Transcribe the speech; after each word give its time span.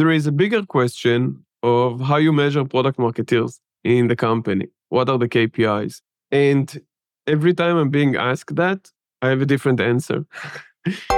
there 0.00 0.10
is 0.10 0.26
a 0.26 0.32
bigger 0.32 0.64
question 0.64 1.44
of 1.62 2.00
how 2.00 2.16
you 2.16 2.32
measure 2.32 2.64
product 2.64 2.98
marketeers 2.98 3.60
in 3.84 4.08
the 4.08 4.16
company. 4.16 4.66
What 4.88 5.10
are 5.10 5.18
the 5.18 5.28
KPIs? 5.28 6.00
And 6.30 6.80
every 7.26 7.52
time 7.52 7.76
I'm 7.76 7.90
being 7.90 8.16
asked 8.16 8.56
that, 8.56 8.90
I 9.20 9.28
have 9.28 9.42
a 9.42 9.44
different 9.44 9.78
answer. 9.78 10.24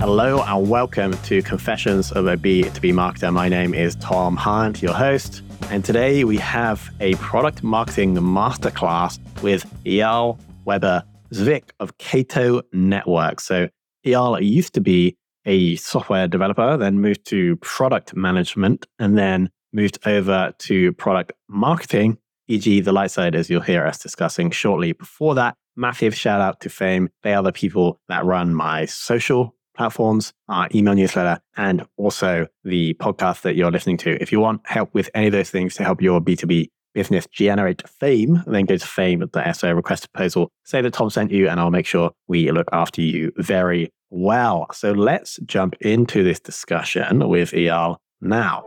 Hello 0.00 0.42
and 0.46 0.70
welcome 0.70 1.12
to 1.24 1.42
Confessions 1.42 2.10
of 2.10 2.26
a 2.26 2.38
B2B 2.38 2.94
Marketer. 2.94 3.30
My 3.30 3.50
name 3.50 3.74
is 3.74 3.96
Tom 3.96 4.34
Hunt, 4.36 4.80
your 4.80 4.94
host. 4.94 5.42
And 5.70 5.84
today 5.84 6.24
we 6.24 6.38
have 6.38 6.90
a 7.00 7.16
product 7.16 7.62
marketing 7.62 8.14
masterclass 8.14 9.18
with 9.42 9.66
Eyal 9.84 10.38
Webber 10.64 11.04
Zvik 11.32 11.70
of 11.80 11.98
Cato 11.98 12.62
Network. 12.72 13.40
So 13.40 13.68
Eyal 14.04 14.44
used 14.44 14.74
to 14.74 14.80
be 14.80 15.16
a 15.44 15.76
software 15.76 16.28
developer, 16.28 16.76
then 16.76 17.00
moved 17.00 17.24
to 17.26 17.56
product 17.56 18.14
management, 18.14 18.86
and 18.98 19.16
then 19.16 19.50
moved 19.72 19.98
over 20.06 20.52
to 20.58 20.92
product 20.94 21.32
marketing, 21.48 22.18
e.g., 22.48 22.80
the 22.80 22.92
light 22.92 23.10
side, 23.10 23.34
as 23.34 23.48
you'll 23.48 23.60
hear 23.60 23.86
us 23.86 23.98
discussing 23.98 24.50
shortly. 24.50 24.92
Before 24.92 25.34
that, 25.34 25.54
massive 25.76 26.14
shout 26.14 26.40
out 26.40 26.60
to 26.60 26.68
Fame. 26.68 27.08
They 27.22 27.34
are 27.34 27.42
the 27.42 27.52
people 27.52 28.00
that 28.08 28.24
run 28.24 28.54
my 28.54 28.86
social 28.86 29.54
platforms, 29.76 30.32
our 30.48 30.68
email 30.74 30.94
newsletter, 30.94 31.40
and 31.56 31.86
also 31.96 32.46
the 32.64 32.94
podcast 32.94 33.42
that 33.42 33.54
you're 33.54 33.70
listening 33.70 33.98
to. 33.98 34.20
If 34.20 34.32
you 34.32 34.40
want 34.40 34.62
help 34.64 34.94
with 34.94 35.10
any 35.14 35.26
of 35.26 35.32
those 35.32 35.50
things 35.50 35.74
to 35.74 35.84
help 35.84 36.00
your 36.00 36.20
B2B 36.20 36.68
business 36.96 37.26
generate 37.30 37.86
fame, 37.86 38.42
then 38.46 38.64
go 38.64 38.78
to 38.78 38.86
fame. 38.86 39.20
The 39.20 39.28
fame.so, 39.28 39.70
request 39.72 40.10
proposal, 40.10 40.50
say 40.64 40.80
that 40.80 40.94
Tom 40.94 41.10
sent 41.10 41.30
you, 41.30 41.46
and 41.46 41.60
I'll 41.60 41.70
make 41.70 41.84
sure 41.84 42.10
we 42.26 42.50
look 42.50 42.68
after 42.72 43.02
you 43.02 43.32
very 43.36 43.92
well. 44.08 44.66
So 44.72 44.92
let's 44.92 45.38
jump 45.44 45.74
into 45.82 46.24
this 46.24 46.40
discussion 46.40 47.28
with 47.28 47.50
Eyal 47.50 47.96
now. 48.22 48.62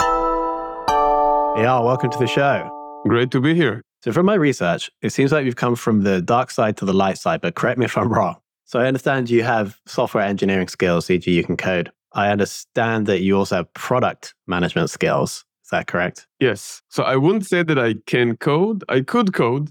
Eyal, 1.58 1.84
welcome 1.84 2.12
to 2.12 2.20
the 2.20 2.28
show. 2.28 2.70
Great 3.08 3.32
to 3.32 3.42
be 3.42 3.56
here. 3.56 3.82
So, 4.04 4.14
from 4.14 4.28
my 4.28 4.36
research, 4.36 4.92
it 5.02 5.10
seems 5.10 5.32
like 5.32 5.46
you've 5.46 5.56
come 5.56 5.76
from 5.76 6.04
the 6.04 6.22
dark 6.22 6.52
side 6.52 6.78
to 6.78 6.86
the 6.86 6.94
light 6.94 7.18
side, 7.18 7.42
but 7.42 7.56
correct 7.56 7.80
me 7.80 7.86
if 7.86 7.98
I'm 7.98 8.14
wrong. 8.14 8.36
So, 8.66 8.80
I 8.80 8.86
understand 8.86 9.30
you 9.30 9.44
have 9.44 9.78
software 9.88 10.24
engineering 10.24 10.68
skills, 10.68 11.10
e.g., 11.10 11.30
you 11.30 11.44
can 11.44 11.58
code. 11.58 11.92
I 12.14 12.30
understand 12.30 13.08
that 13.08 13.22
you 13.22 13.38
also 13.38 13.56
have 13.58 13.74
product 13.74 14.36
management 14.48 14.90
skills. 14.92 15.46
Is 15.70 15.78
that 15.78 15.86
correct? 15.86 16.26
Yes. 16.40 16.82
So 16.90 17.04
I 17.04 17.16
wouldn't 17.16 17.46
say 17.46 17.62
that 17.62 17.78
I 17.78 17.94
can 18.08 18.38
code. 18.38 18.84
I 18.90 19.02
could 19.02 19.34
code. 19.34 19.70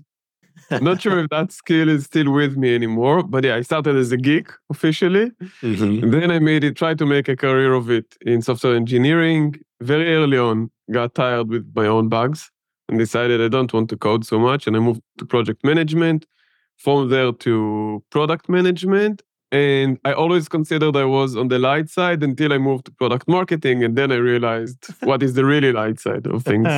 Not 0.70 1.02
sure 1.02 1.18
if 1.24 1.28
that 1.30 1.50
skill 1.50 1.88
is 1.88 2.04
still 2.04 2.30
with 2.30 2.56
me 2.56 2.72
anymore. 2.72 3.24
But 3.24 3.42
yeah, 3.42 3.56
I 3.56 3.62
started 3.62 3.96
as 3.96 4.12
a 4.12 4.16
geek 4.16 4.46
officially. 4.70 5.32
Mm-hmm. 5.60 6.08
Then 6.12 6.30
I 6.30 6.38
made 6.38 6.62
it, 6.62 6.76
tried 6.76 6.98
to 6.98 7.06
make 7.06 7.28
a 7.28 7.34
career 7.34 7.74
of 7.74 7.90
it 7.90 8.16
in 8.20 8.42
software 8.42 8.76
engineering. 8.76 9.56
Very 9.80 10.14
early 10.14 10.38
on, 10.38 10.70
got 10.92 11.16
tired 11.16 11.48
with 11.48 11.68
my 11.74 11.88
own 11.88 12.08
bugs 12.08 12.48
and 12.88 12.96
decided 12.96 13.40
I 13.40 13.48
don't 13.48 13.72
want 13.72 13.90
to 13.90 13.96
code 13.96 14.24
so 14.24 14.38
much. 14.38 14.68
And 14.68 14.76
I 14.76 14.78
moved 14.78 15.02
to 15.18 15.24
project 15.24 15.64
management. 15.64 16.26
From 16.76 17.08
there 17.08 17.32
to 17.32 18.04
product 18.10 18.48
management. 18.48 19.22
And 19.50 19.98
I 20.04 20.12
always 20.12 20.48
considered 20.48 20.96
I 20.96 21.04
was 21.04 21.36
on 21.36 21.48
the 21.48 21.58
light 21.58 21.88
side 21.88 22.22
until 22.22 22.52
I 22.52 22.58
moved 22.58 22.86
to 22.86 22.92
product 22.92 23.26
marketing. 23.28 23.82
And 23.82 23.96
then 23.96 24.12
I 24.12 24.16
realized 24.16 24.86
what 25.02 25.22
is 25.22 25.34
the 25.34 25.44
really 25.44 25.72
light 25.72 26.00
side 26.00 26.26
of 26.26 26.44
things. 26.44 26.68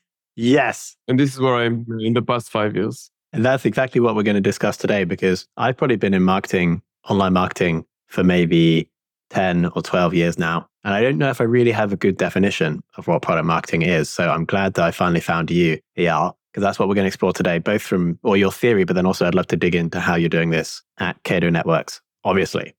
yes. 0.36 0.96
And 1.06 1.20
this 1.20 1.34
is 1.34 1.40
where 1.40 1.56
I'm 1.56 1.86
in 2.00 2.14
the 2.14 2.22
past 2.22 2.50
five 2.50 2.74
years. 2.74 3.10
And 3.32 3.44
that's 3.44 3.64
exactly 3.64 4.00
what 4.00 4.16
we're 4.16 4.22
going 4.22 4.36
to 4.36 4.40
discuss 4.40 4.76
today 4.76 5.04
because 5.04 5.46
I've 5.56 5.76
probably 5.76 5.96
been 5.96 6.14
in 6.14 6.22
marketing, 6.22 6.82
online 7.08 7.32
marketing 7.32 7.84
for 8.08 8.24
maybe 8.24 8.90
10 9.30 9.66
or 9.66 9.82
12 9.82 10.14
years 10.14 10.38
now. 10.38 10.68
And 10.84 10.94
I 10.94 11.02
don't 11.02 11.18
know 11.18 11.30
if 11.30 11.40
I 11.40 11.44
really 11.44 11.72
have 11.72 11.92
a 11.92 11.96
good 11.96 12.16
definition 12.16 12.82
of 12.96 13.08
what 13.08 13.22
product 13.22 13.46
marketing 13.46 13.82
is. 13.82 14.08
So 14.08 14.30
I'm 14.30 14.44
glad 14.44 14.74
that 14.74 14.84
I 14.84 14.90
finally 14.90 15.20
found 15.20 15.50
you, 15.50 15.74
ER, 15.98 16.30
because 16.52 16.62
that's 16.62 16.78
what 16.78 16.88
we're 16.88 16.94
going 16.94 17.04
to 17.04 17.08
explore 17.08 17.32
today, 17.32 17.58
both 17.58 17.82
from 17.82 18.18
or 18.22 18.36
your 18.36 18.52
theory, 18.52 18.84
but 18.84 18.94
then 18.94 19.04
also 19.04 19.26
I'd 19.26 19.34
love 19.34 19.48
to 19.48 19.56
dig 19.56 19.74
into 19.74 20.00
how 20.00 20.14
you're 20.14 20.28
doing 20.28 20.50
this 20.50 20.82
at 20.98 21.20
Cato 21.24 21.50
Networks 21.50 22.00
obviously. 22.26 22.74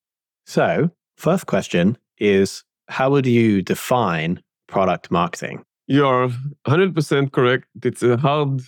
So, 0.46 0.92
first 1.16 1.48
question 1.48 1.98
is 2.20 2.64
how 2.90 3.10
would 3.12 3.26
you 3.26 3.62
define 3.62 4.42
product 4.68 5.10
marketing? 5.10 5.64
You're 5.88 6.30
100% 6.68 7.32
correct. 7.32 7.66
It's 7.82 8.04
a 8.04 8.18
hard 8.18 8.62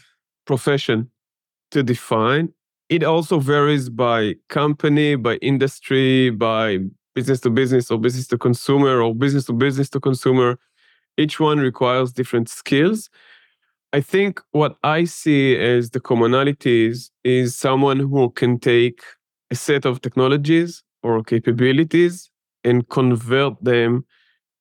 profession 0.45 1.11
to 1.71 1.83
define. 1.83 2.53
It 2.87 3.03
also 3.03 3.39
varies 3.39 3.89
by 3.89 4.35
company, 4.47 5.15
by 5.15 5.35
industry, 5.35 6.31
by 6.31 6.79
business 7.13 7.41
to 7.41 7.49
business 7.49 7.91
or 7.91 7.99
business 7.99 8.27
to 8.27 8.37
consumer 8.37 9.01
or 9.01 9.13
business 9.13 9.45
to 9.45 9.53
business 9.53 9.89
to 9.89 9.99
consumer. 9.99 10.57
Each 11.17 11.39
one 11.39 11.59
requires 11.59 12.13
different 12.13 12.47
skills. 12.49 13.09
I 13.91 14.01
think 14.01 14.39
what 14.51 14.77
I 14.83 15.03
see 15.03 15.57
as 15.57 15.89
the 15.89 15.99
commonalities 15.99 17.09
is 17.23 17.57
someone 17.57 17.99
who 17.99 18.29
can 18.29 18.59
take 18.59 19.01
a 19.51 19.55
set 19.55 19.85
of 19.85 20.01
technologies 20.01 20.83
or 21.03 21.23
capabilities 21.23 22.29
and 22.63 22.87
convert 22.89 23.63
them 23.63 24.05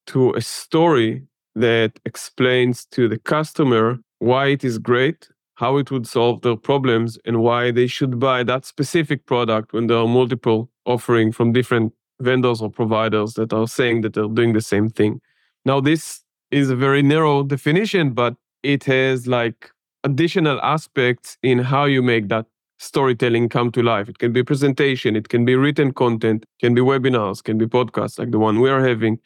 to 0.07 0.33
a 0.35 0.41
story 0.41 1.23
that 1.55 1.99
explains 2.05 2.87
to 2.87 3.09
the 3.09 3.19
customer 3.19 3.99
why 4.21 4.47
it 4.47 4.65
is 4.65 4.79
great, 4.79 5.29
how 5.57 5.77
it 5.77 5.91
would 5.91 6.07
solve 6.07 6.41
their 6.43 6.57
problems, 6.57 7.19
and 7.25 7.41
why 7.43 7.71
they 7.71 7.87
should 7.87 8.19
buy 8.19 8.43
that 8.45 8.65
specific 8.65 9.27
product 9.27 9.73
when 9.73 9.87
there 9.89 9.99
are 9.99 10.09
multiple 10.09 10.71
offering 10.87 11.33
from 11.33 11.53
different 11.53 11.93
vendors 12.21 12.61
or 12.61 12.71
providers 12.71 13.35
that 13.35 13.53
are 13.53 13.69
saying 13.69 14.01
that 14.01 14.15
they're 14.15 14.29
doing 14.29 14.53
the 14.53 14.61
same 14.61 14.89
thing. 14.89 15.21
Now, 15.65 15.81
this 15.81 16.23
is 16.51 16.71
a 16.71 16.77
very 16.77 17.03
narrow 17.03 17.43
definition, 17.43 18.13
but 18.13 18.35
it 18.63 18.85
has 18.85 19.27
like 19.27 19.71
additional 20.05 20.61
aspects 20.63 21.37
in 21.43 21.59
how 21.59 21.85
you 21.85 22.03
make 22.03 22.29
that 22.29 22.47
storytelling 22.79 23.49
come 23.49 23.71
to 23.73 23.83
life. 23.83 24.09
It 24.09 24.19
can 24.19 24.33
be 24.33 24.43
presentation, 24.43 25.17
it 25.17 25.29
can 25.29 25.45
be 25.45 25.57
written 25.57 25.93
content, 25.93 26.45
can 26.61 26.75
be 26.75 26.81
webinars, 26.81 27.43
can 27.43 27.59
be 27.59 27.67
podcasts 27.67 28.19
like 28.19 28.31
the 28.31 28.39
one 28.39 28.61
we 28.61 28.71
are 28.71 28.87
having. 28.87 29.19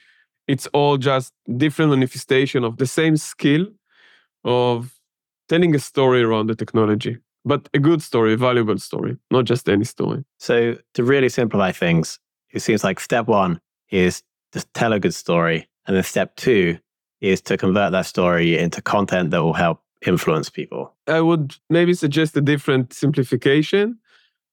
It's 0.49 0.67
all 0.69 0.97
just 0.97 1.33
different 1.57 1.91
manifestation 1.91 2.65
of 2.65 2.79
the 2.79 2.87
same 2.87 3.17
skill 3.17 3.67
of 4.45 4.99
telling 5.49 5.75
a 5.75 5.79
story 5.79 6.23
around 6.23 6.49
the 6.49 6.55
technology, 6.55 7.19
but 7.45 7.69
a 7.75 7.79
good 7.79 8.03
story, 8.03 8.33
a 8.33 8.37
valuable 8.37 8.79
story, 8.79 9.17
not 9.31 9.45
just 9.45 9.69
any 9.69 9.85
story. 9.85 10.25
So 10.39 10.79
to 10.95 11.05
really 11.05 11.29
simplify 11.29 11.73
things, 11.73 12.19
it 12.51 12.61
seems 12.61 12.83
like 12.83 13.01
step 13.01 13.27
one 13.29 13.61
is 13.91 14.23
to 14.53 14.65
tell 14.75 14.93
a 14.93 15.01
good 15.01 15.15
story. 15.15 15.69
And 15.87 15.97
then 15.97 16.05
step 16.05 16.37
two 16.37 16.79
is 17.21 17.41
to 17.43 17.57
convert 17.57 17.93
that 17.93 18.07
story 18.07 18.59
into 18.59 18.83
content 18.83 19.31
that 19.31 19.43
will 19.43 19.53
help 19.53 19.81
influence 20.07 20.51
people? 20.51 20.95
I 21.07 21.21
would 21.21 21.57
maybe 21.71 21.95
suggest 21.95 22.37
a 22.37 22.41
different 22.41 22.93
simplification. 22.93 23.99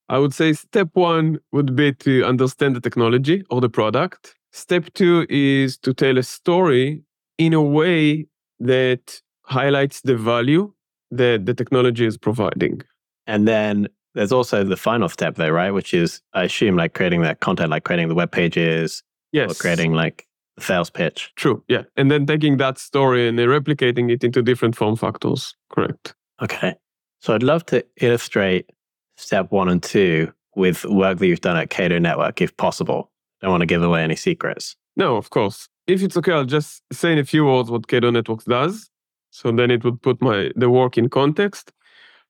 I 0.09 0.17
would 0.17 0.33
say 0.33 0.53
step 0.53 0.89
one 0.93 1.39
would 1.51 1.75
be 1.75 1.93
to 1.93 2.23
understand 2.25 2.75
the 2.75 2.81
technology 2.81 3.43
or 3.49 3.61
the 3.61 3.69
product. 3.69 4.35
Step 4.51 4.85
two 4.93 5.27
is 5.29 5.77
to 5.79 5.93
tell 5.93 6.17
a 6.17 6.23
story 6.23 7.03
in 7.37 7.53
a 7.53 7.61
way 7.61 8.27
that 8.59 9.21
highlights 9.43 10.01
the 10.01 10.15
value 10.15 10.73
that 11.11 11.45
the 11.45 11.53
technology 11.53 12.05
is 12.05 12.17
providing. 12.17 12.81
And 13.27 13.47
then 13.47 13.87
there's 14.15 14.31
also 14.31 14.63
the 14.63 14.77
final 14.77 15.09
step 15.09 15.35
there, 15.35 15.53
right? 15.53 15.71
Which 15.71 15.93
is, 15.93 16.21
I 16.33 16.43
assume, 16.43 16.75
like 16.75 16.93
creating 16.93 17.21
that 17.21 17.39
content, 17.39 17.69
like 17.69 17.83
creating 17.83 18.09
the 18.09 18.15
web 18.15 18.31
pages, 18.31 19.03
yes, 19.31 19.51
or 19.51 19.53
creating 19.53 19.93
like 19.93 20.27
sales 20.61 20.89
pitch. 20.89 21.31
True. 21.35 21.63
Yeah. 21.67 21.83
And 21.95 22.09
then 22.11 22.25
taking 22.25 22.57
that 22.57 22.77
story 22.77 23.27
and 23.27 23.37
replicating 23.37 24.11
it 24.11 24.23
into 24.23 24.41
different 24.41 24.75
form 24.75 24.95
factors. 24.95 25.55
Correct. 25.69 26.13
Okay. 26.41 26.75
So 27.21 27.33
I'd 27.33 27.43
love 27.43 27.65
to 27.67 27.85
illustrate 28.01 28.69
step 29.17 29.51
one 29.51 29.69
and 29.69 29.83
two 29.83 30.31
with 30.55 30.85
work 30.85 31.19
that 31.19 31.27
you've 31.27 31.41
done 31.41 31.57
at 31.57 31.69
Cato 31.69 31.99
Network, 31.99 32.41
if 32.41 32.55
possible. 32.57 33.11
I 33.41 33.45
Don't 33.45 33.51
want 33.51 33.61
to 33.61 33.67
give 33.67 33.83
away 33.83 34.03
any 34.03 34.15
secrets. 34.15 34.75
No, 34.95 35.15
of 35.15 35.29
course. 35.29 35.67
If 35.87 36.03
it's 36.03 36.17
okay, 36.17 36.33
I'll 36.33 36.45
just 36.45 36.83
say 36.91 37.11
in 37.13 37.19
a 37.19 37.25
few 37.25 37.45
words 37.45 37.71
what 37.71 37.87
Cato 37.87 38.11
Networks 38.11 38.45
does. 38.45 38.89
So 39.31 39.51
then 39.51 39.71
it 39.71 39.83
would 39.83 40.01
put 40.01 40.21
my 40.21 40.51
the 40.55 40.69
work 40.69 40.97
in 40.97 41.09
context. 41.09 41.71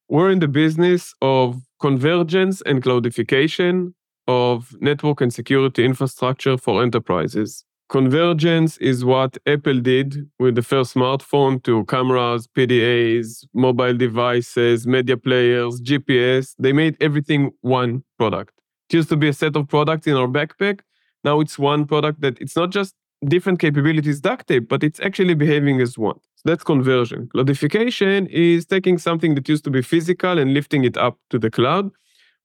We're 0.10 0.32
in 0.32 0.40
the 0.40 0.48
business 0.48 1.14
of 1.22 1.62
convergence 1.80 2.62
and 2.66 2.84
cloudification 2.84 3.94
of 4.28 4.76
network 4.80 5.22
and 5.22 5.34
security 5.34 5.86
infrastructure 5.86 6.58
for 6.58 6.84
enterprises. 6.84 7.64
Convergence 7.90 8.78
is 8.78 9.04
what 9.04 9.38
Apple 9.48 9.80
did 9.80 10.30
with 10.40 10.54
the 10.56 10.62
first 10.62 10.94
smartphone 10.94 11.62
to 11.64 11.86
cameras, 11.86 12.48
PDAs, 12.48 13.46
mobile 13.54 13.96
devices, 13.98 14.86
media 14.86 15.18
players, 15.18 15.82
GPS. 15.82 16.56
They 16.60 16.72
made 16.72 16.96
everything 17.02 17.52
one 17.62 18.04
product. 18.20 18.54
It 18.90 18.96
used 18.98 19.10
to 19.10 19.18
be 19.18 19.30
a 19.30 19.34
set 19.34 19.56
of 19.56 19.68
products 19.68 20.06
in 20.06 20.14
our 20.16 20.28
backpack. 20.28 20.82
Now 21.24 21.40
it's 21.40 21.58
one 21.58 21.86
product 21.88 22.22
that 22.22 22.40
it's 22.40 22.56
not 22.56 22.70
just 22.70 22.94
different 23.26 23.60
capabilities 23.60 24.22
duct 24.22 24.48
tape, 24.48 24.68
but 24.70 24.84
it's 24.84 25.00
actually 25.00 25.34
behaving 25.34 25.82
as 25.82 25.98
one. 25.98 26.20
So 26.36 26.44
that's 26.46 26.64
conversion. 26.64 27.28
Cloudification 27.34 28.28
is 28.30 28.68
taking 28.68 29.00
something 29.00 29.34
that 29.36 29.50
used 29.50 29.64
to 29.64 29.72
be 29.72 29.82
physical 29.82 30.38
and 30.38 30.54
lifting 30.54 30.84
it 30.84 30.96
up 30.96 31.18
to 31.32 31.40
the 31.40 31.50
cloud. 31.50 31.92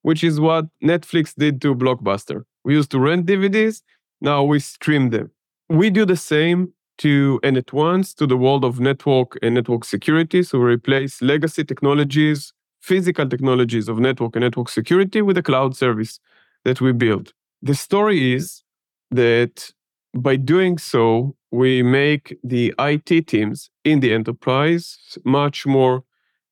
which 0.02 0.22
is 0.24 0.38
what 0.40 0.66
Netflix 0.82 1.34
did 1.34 1.60
to 1.62 1.74
Blockbuster. 1.74 2.44
We 2.64 2.74
used 2.74 2.90
to 2.92 3.00
rent 3.00 3.26
DVDs, 3.26 3.82
now 4.20 4.44
we 4.44 4.60
stream 4.60 5.10
them. 5.10 5.30
We 5.68 5.90
do 5.90 6.04
the 6.04 6.16
same 6.16 6.72
to 6.98 7.40
and 7.42 7.56
at 7.56 7.72
once 7.72 8.14
to 8.14 8.26
the 8.26 8.36
world 8.36 8.64
of 8.64 8.80
network 8.80 9.38
and 9.42 9.54
network 9.54 9.84
security. 9.84 10.42
So 10.42 10.58
we 10.58 10.74
replace 10.74 11.22
legacy 11.22 11.64
technologies, 11.64 12.52
physical 12.80 13.28
technologies 13.28 13.88
of 13.88 13.98
network 13.98 14.36
and 14.36 14.42
network 14.44 14.68
security 14.68 15.22
with 15.22 15.38
a 15.38 15.42
cloud 15.42 15.76
service 15.76 16.20
that 16.64 16.80
we 16.80 16.92
build. 16.92 17.32
The 17.62 17.74
story 17.74 18.34
is 18.34 18.62
that 19.10 19.70
by 20.14 20.36
doing 20.36 20.78
so, 20.78 21.34
we 21.50 21.82
make 21.82 22.36
the 22.44 22.74
IT 22.78 23.26
teams 23.26 23.70
in 23.84 24.00
the 24.00 24.12
enterprise 24.12 24.98
much 25.24 25.66
more 25.66 26.04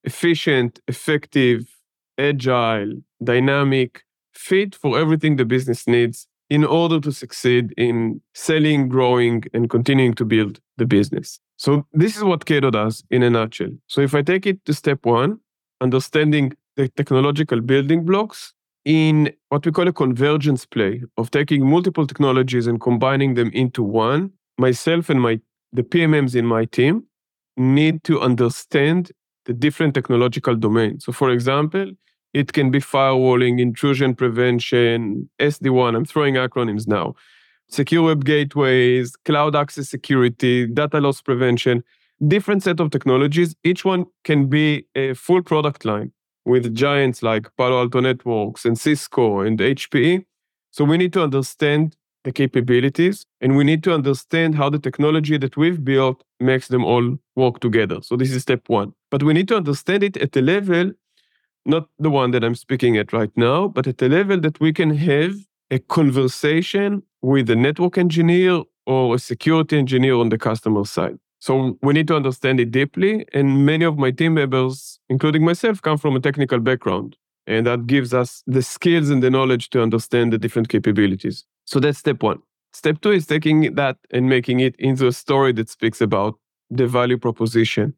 efficient, 0.05 0.81
effective, 0.89 1.65
agile, 2.19 2.95
dynamic, 3.23 4.03
fit 4.33 4.75
for 4.75 4.99
everything 4.99 5.37
the 5.37 5.45
business 5.45 5.87
needs 5.87 6.27
in 6.53 6.65
order 6.65 7.01
to 7.01 7.11
succeed 7.11 7.73
in 7.79 8.21
selling, 8.35 8.87
growing, 8.87 9.43
and 9.55 9.71
continuing 9.71 10.13
to 10.13 10.23
build 10.23 10.61
the 10.77 10.85
business. 10.85 11.41
So, 11.57 11.87
this 11.95 12.15
is 12.15 12.25
what 12.25 12.45
Cato 12.45 12.71
does 12.71 13.03
in 13.11 13.23
a 13.23 13.31
nutshell. 13.31 13.71
So, 13.87 14.03
if 14.03 14.15
I 14.15 14.21
take 14.21 14.47
it 14.47 14.63
to 14.67 14.75
step 14.75 15.07
one, 15.07 15.41
understanding 15.81 16.53
the 16.77 16.89
technological 16.89 17.63
building 17.63 18.05
blocks 18.05 18.53
in 18.85 19.33
what 19.49 19.65
we 19.65 19.73
call 19.73 19.89
a 19.89 19.95
convergence 19.95 20.67
play 20.67 21.03
of 21.17 21.31
taking 21.31 21.65
multiple 21.65 22.07
technologies 22.07 22.67
and 22.67 22.79
combining 22.83 23.33
them 23.33 23.51
into 23.55 23.83
one, 23.83 24.31
myself 24.59 25.09
and 25.09 25.23
my 25.23 25.41
the 25.73 25.83
PMMs 25.83 26.37
in 26.37 26.45
my 26.45 26.67
team 26.67 27.05
need 27.57 28.05
to 28.05 28.21
understand 28.21 29.11
the 29.47 29.55
different 29.55 29.95
technological 29.95 30.55
domains. 30.55 31.07
So, 31.07 31.13
for 31.13 31.31
example, 31.31 31.93
it 32.33 32.53
can 32.53 32.71
be 32.71 32.81
firewalling, 32.81 33.61
intrusion 33.61 34.15
prevention, 34.15 35.29
SD-WAN. 35.41 35.95
I'm 35.95 36.05
throwing 36.05 36.35
acronyms 36.35 36.87
now. 36.87 37.15
Secure 37.69 38.03
web 38.03 38.25
gateways, 38.25 39.17
cloud 39.17 39.57
access 39.57 39.89
security, 39.89 40.67
data 40.67 41.01
loss 41.01 41.23
prevention, 41.23 41.83
different 42.29 42.63
set 42.63 42.81
of 42.81 42.91
technologies. 42.91 43.55
Each 43.65 43.85
one 43.85 44.07
can 44.25 44.47
be 44.47 44.87
a 44.95 45.15
full 45.15 45.43
product 45.43 45.85
line 45.85 46.13
with 46.45 46.75
giants 46.75 47.23
like 47.23 47.49
Palo 47.57 47.81
Alto 47.81 48.01
Networks 48.01 48.65
and 48.65 48.79
Cisco 48.79 49.41
and 49.41 49.59
HPE. 49.59 50.25
So 50.71 50.85
we 50.85 50.97
need 50.97 51.13
to 51.13 51.23
understand 51.23 51.97
the 52.25 52.33
capabilities 52.33 53.27
and 53.41 53.57
we 53.57 53.65
need 53.65 53.83
to 53.85 53.93
understand 53.93 54.55
how 54.55 54.71
the 54.71 54.79
technology 54.79 55.37
that 55.37 55.57
we've 55.57 55.85
built 55.85 56.23
makes 56.41 56.69
them 56.69 56.85
all 56.85 57.19
work 57.37 57.61
together. 57.61 57.99
So 58.03 58.17
this 58.17 58.31
is 58.31 58.43
step 58.43 58.69
one. 58.69 58.95
But 59.11 59.23
we 59.23 59.33
need 59.33 59.49
to 59.49 59.57
understand 59.57 60.03
it 60.03 60.17
at 60.17 60.37
a 60.37 60.41
level 60.41 60.93
not 61.65 61.89
the 61.99 62.11
one 62.11 62.31
that 62.33 62.45
I'm 62.45 62.55
speaking 62.55 62.97
at 62.97 63.13
right 63.13 63.31
now, 63.37 63.69
but 63.69 63.87
at 63.87 64.03
a 64.03 64.09
level 64.09 64.41
that 64.41 64.61
we 64.61 64.73
can 64.73 64.95
have 64.97 65.35
a 65.71 65.79
conversation 65.79 67.03
with 67.23 67.49
a 67.51 67.57
network 67.57 67.99
engineer 67.99 68.63
or 68.87 69.15
a 69.15 69.19
security 69.19 69.79
engineer 69.79 70.15
on 70.15 70.29
the 70.29 70.39
customer 70.39 70.85
side. 70.85 71.19
So 71.39 71.79
we 71.83 71.93
need 71.93 72.09
to 72.09 72.17
understand 72.17 72.61
it 72.61 72.71
deeply. 72.71 73.27
And 73.33 73.67
many 73.67 73.85
of 73.85 73.99
my 73.99 74.11
team 74.11 74.35
members, 74.35 75.01
including 75.09 75.45
myself, 75.45 75.83
come 75.83 75.99
from 75.99 76.15
a 76.15 76.21
technical 76.21 76.61
background. 76.61 77.17
And 77.47 77.67
that 77.67 77.87
gives 77.87 78.15
us 78.15 78.45
the 78.47 78.63
skills 78.63 79.11
and 79.11 79.23
the 79.23 79.31
knowledge 79.31 79.71
to 79.71 79.83
understand 79.83 80.33
the 80.33 80.39
different 80.39 80.69
capabilities. 80.69 81.45
So 81.65 81.81
that's 81.81 81.99
step 81.99 82.23
one. 82.23 82.39
Step 82.73 83.01
two 83.01 83.11
is 83.11 83.27
taking 83.27 83.75
that 83.75 83.97
and 84.11 84.29
making 84.29 84.61
it 84.61 84.77
into 84.79 85.07
a 85.07 85.13
story 85.13 85.53
that 85.55 85.69
speaks 85.69 86.01
about 86.01 86.39
the 86.71 86.87
value 86.87 87.19
proposition. 87.19 87.95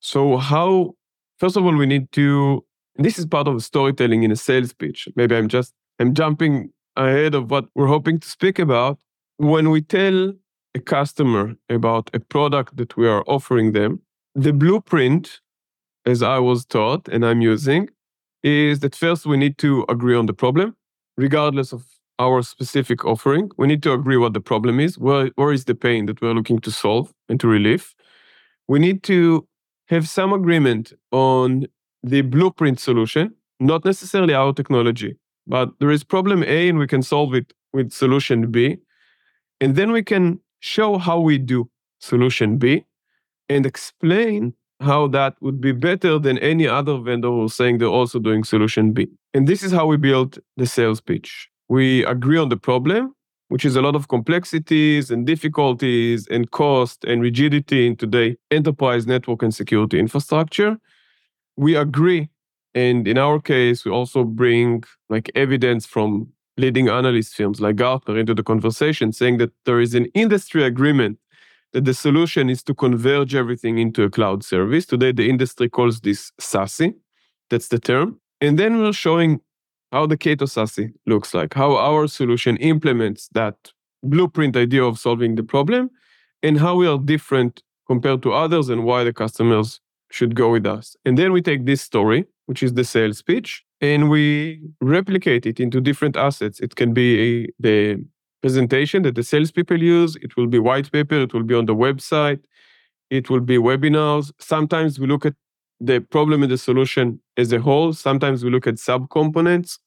So, 0.00 0.38
how, 0.38 0.94
first 1.38 1.56
of 1.56 1.64
all, 1.64 1.76
we 1.76 1.86
need 1.86 2.10
to 2.12 2.64
this 2.96 3.18
is 3.18 3.26
part 3.26 3.48
of 3.48 3.62
storytelling 3.62 4.22
in 4.22 4.30
a 4.30 4.36
sales 4.36 4.72
pitch. 4.72 5.08
Maybe 5.16 5.36
I'm 5.36 5.48
just 5.48 5.74
I'm 5.98 6.14
jumping 6.14 6.72
ahead 6.96 7.34
of 7.34 7.50
what 7.50 7.66
we're 7.74 7.86
hoping 7.86 8.20
to 8.20 8.28
speak 8.28 8.58
about. 8.58 8.98
When 9.38 9.70
we 9.70 9.80
tell 9.80 10.32
a 10.74 10.80
customer 10.80 11.54
about 11.68 12.10
a 12.14 12.20
product 12.20 12.76
that 12.76 12.96
we 12.96 13.08
are 13.08 13.24
offering 13.26 13.72
them, 13.72 14.00
the 14.34 14.52
blueprint, 14.52 15.40
as 16.06 16.22
I 16.22 16.38
was 16.38 16.64
taught 16.64 17.08
and 17.08 17.24
I'm 17.24 17.40
using, 17.40 17.88
is 18.42 18.80
that 18.80 18.94
first 18.94 19.26
we 19.26 19.36
need 19.36 19.58
to 19.58 19.84
agree 19.88 20.16
on 20.16 20.26
the 20.26 20.32
problem, 20.32 20.76
regardless 21.16 21.72
of 21.72 21.84
our 22.18 22.42
specific 22.42 23.04
offering. 23.04 23.50
We 23.56 23.66
need 23.66 23.82
to 23.84 23.92
agree 23.92 24.16
what 24.16 24.34
the 24.34 24.40
problem 24.40 24.80
is, 24.80 24.98
where, 24.98 25.30
where 25.36 25.52
is 25.52 25.64
the 25.64 25.74
pain 25.74 26.06
that 26.06 26.20
we're 26.20 26.34
looking 26.34 26.60
to 26.60 26.70
solve 26.70 27.12
and 27.28 27.38
to 27.40 27.48
relieve. 27.48 27.94
We 28.68 28.78
need 28.78 29.02
to 29.04 29.46
have 29.88 30.08
some 30.08 30.32
agreement 30.32 30.92
on 31.10 31.66
the 32.02 32.22
blueprint 32.22 32.80
solution, 32.80 33.34
not 33.60 33.84
necessarily 33.84 34.34
our 34.34 34.52
technology, 34.52 35.16
but 35.46 35.70
there 35.78 35.90
is 35.90 36.04
problem 36.04 36.42
A 36.44 36.68
and 36.68 36.78
we 36.78 36.86
can 36.86 37.02
solve 37.02 37.34
it 37.34 37.52
with 37.72 37.92
solution 37.92 38.50
B. 38.50 38.78
And 39.60 39.76
then 39.76 39.92
we 39.92 40.02
can 40.02 40.40
show 40.60 40.98
how 40.98 41.20
we 41.20 41.38
do 41.38 41.70
solution 42.00 42.58
B 42.58 42.84
and 43.48 43.64
explain 43.66 44.54
how 44.80 45.06
that 45.08 45.36
would 45.40 45.60
be 45.60 45.72
better 45.72 46.18
than 46.18 46.38
any 46.38 46.66
other 46.66 46.98
vendor 46.98 47.28
who's 47.28 47.54
saying 47.54 47.78
they're 47.78 47.88
also 47.88 48.18
doing 48.18 48.42
solution 48.42 48.92
B. 48.92 49.08
And 49.32 49.46
this 49.46 49.62
is 49.62 49.70
how 49.72 49.86
we 49.86 49.96
build 49.96 50.38
the 50.56 50.66
sales 50.66 51.00
pitch. 51.00 51.48
We 51.68 52.04
agree 52.04 52.38
on 52.38 52.48
the 52.48 52.56
problem, 52.56 53.14
which 53.48 53.64
is 53.64 53.76
a 53.76 53.82
lot 53.82 53.94
of 53.94 54.08
complexities 54.08 55.10
and 55.10 55.24
difficulties 55.26 56.26
and 56.28 56.50
cost 56.50 57.04
and 57.04 57.22
rigidity 57.22 57.86
in 57.86 57.96
today 57.96 58.36
enterprise 58.50 59.06
network 59.06 59.42
and 59.42 59.54
security 59.54 59.98
infrastructure 59.98 60.76
we 61.56 61.76
agree. 61.76 62.28
And 62.74 63.06
in 63.06 63.18
our 63.18 63.40
case, 63.40 63.84
we 63.84 63.90
also 63.90 64.24
bring 64.24 64.84
like 65.08 65.30
evidence 65.34 65.86
from 65.86 66.28
leading 66.56 66.88
analyst 66.88 67.34
firms 67.34 67.60
like 67.60 67.76
Gartner 67.76 68.18
into 68.18 68.34
the 68.34 68.42
conversation, 68.42 69.12
saying 69.12 69.38
that 69.38 69.52
there 69.64 69.80
is 69.80 69.94
an 69.94 70.06
industry 70.14 70.64
agreement 70.64 71.18
that 71.72 71.84
the 71.84 71.94
solution 71.94 72.50
is 72.50 72.62
to 72.62 72.74
converge 72.74 73.34
everything 73.34 73.78
into 73.78 74.02
a 74.02 74.10
cloud 74.10 74.44
service. 74.44 74.86
Today, 74.86 75.12
the 75.12 75.28
industry 75.28 75.68
calls 75.68 76.00
this 76.00 76.32
SASE. 76.40 76.94
That's 77.50 77.68
the 77.68 77.78
term. 77.78 78.20
And 78.40 78.58
then 78.58 78.80
we're 78.80 78.92
showing 78.92 79.40
how 79.90 80.06
the 80.06 80.16
Cato 80.16 80.46
SASE 80.46 80.92
looks 81.06 81.34
like, 81.34 81.54
how 81.54 81.76
our 81.76 82.06
solution 82.08 82.56
implements 82.58 83.28
that 83.32 83.72
blueprint 84.02 84.56
idea 84.56 84.82
of 84.82 84.98
solving 84.98 85.34
the 85.34 85.42
problem, 85.42 85.90
and 86.42 86.58
how 86.58 86.74
we 86.74 86.86
are 86.86 86.98
different 86.98 87.62
compared 87.86 88.22
to 88.22 88.32
others 88.32 88.68
and 88.68 88.84
why 88.84 89.04
the 89.04 89.12
customers 89.12 89.80
should 90.12 90.34
go 90.34 90.52
with 90.52 90.66
us. 90.66 90.96
And 91.04 91.16
then 91.16 91.32
we 91.32 91.42
take 91.42 91.64
this 91.64 91.80
story, 91.80 92.26
which 92.46 92.62
is 92.62 92.74
the 92.74 92.84
sales 92.84 93.22
pitch, 93.22 93.64
and 93.80 94.10
we 94.10 94.60
replicate 94.80 95.46
it 95.46 95.58
into 95.58 95.80
different 95.80 96.16
assets. 96.16 96.60
It 96.60 96.76
can 96.76 96.92
be 96.92 97.08
a, 97.20 97.48
the 97.58 98.04
presentation 98.42 99.02
that 99.02 99.14
the 99.14 99.22
salespeople 99.22 99.82
use, 99.82 100.16
it 100.16 100.36
will 100.36 100.48
be 100.48 100.58
white 100.58 100.90
paper, 100.92 101.16
it 101.22 101.32
will 101.32 101.44
be 101.44 101.54
on 101.54 101.66
the 101.66 101.74
website, 101.74 102.40
it 103.10 103.30
will 103.30 103.40
be 103.40 103.56
webinars. 103.56 104.32
Sometimes 104.38 104.98
we 104.98 105.06
look 105.06 105.24
at 105.24 105.34
the 105.80 106.00
problem 106.00 106.42
and 106.42 106.52
the 106.52 106.58
solution 106.58 107.20
as 107.36 107.52
a 107.52 107.60
whole. 107.60 107.92
Sometimes 107.92 108.44
we 108.44 108.50
look 108.50 108.66
at 108.66 108.78
sub 108.78 109.10
components 109.10 109.78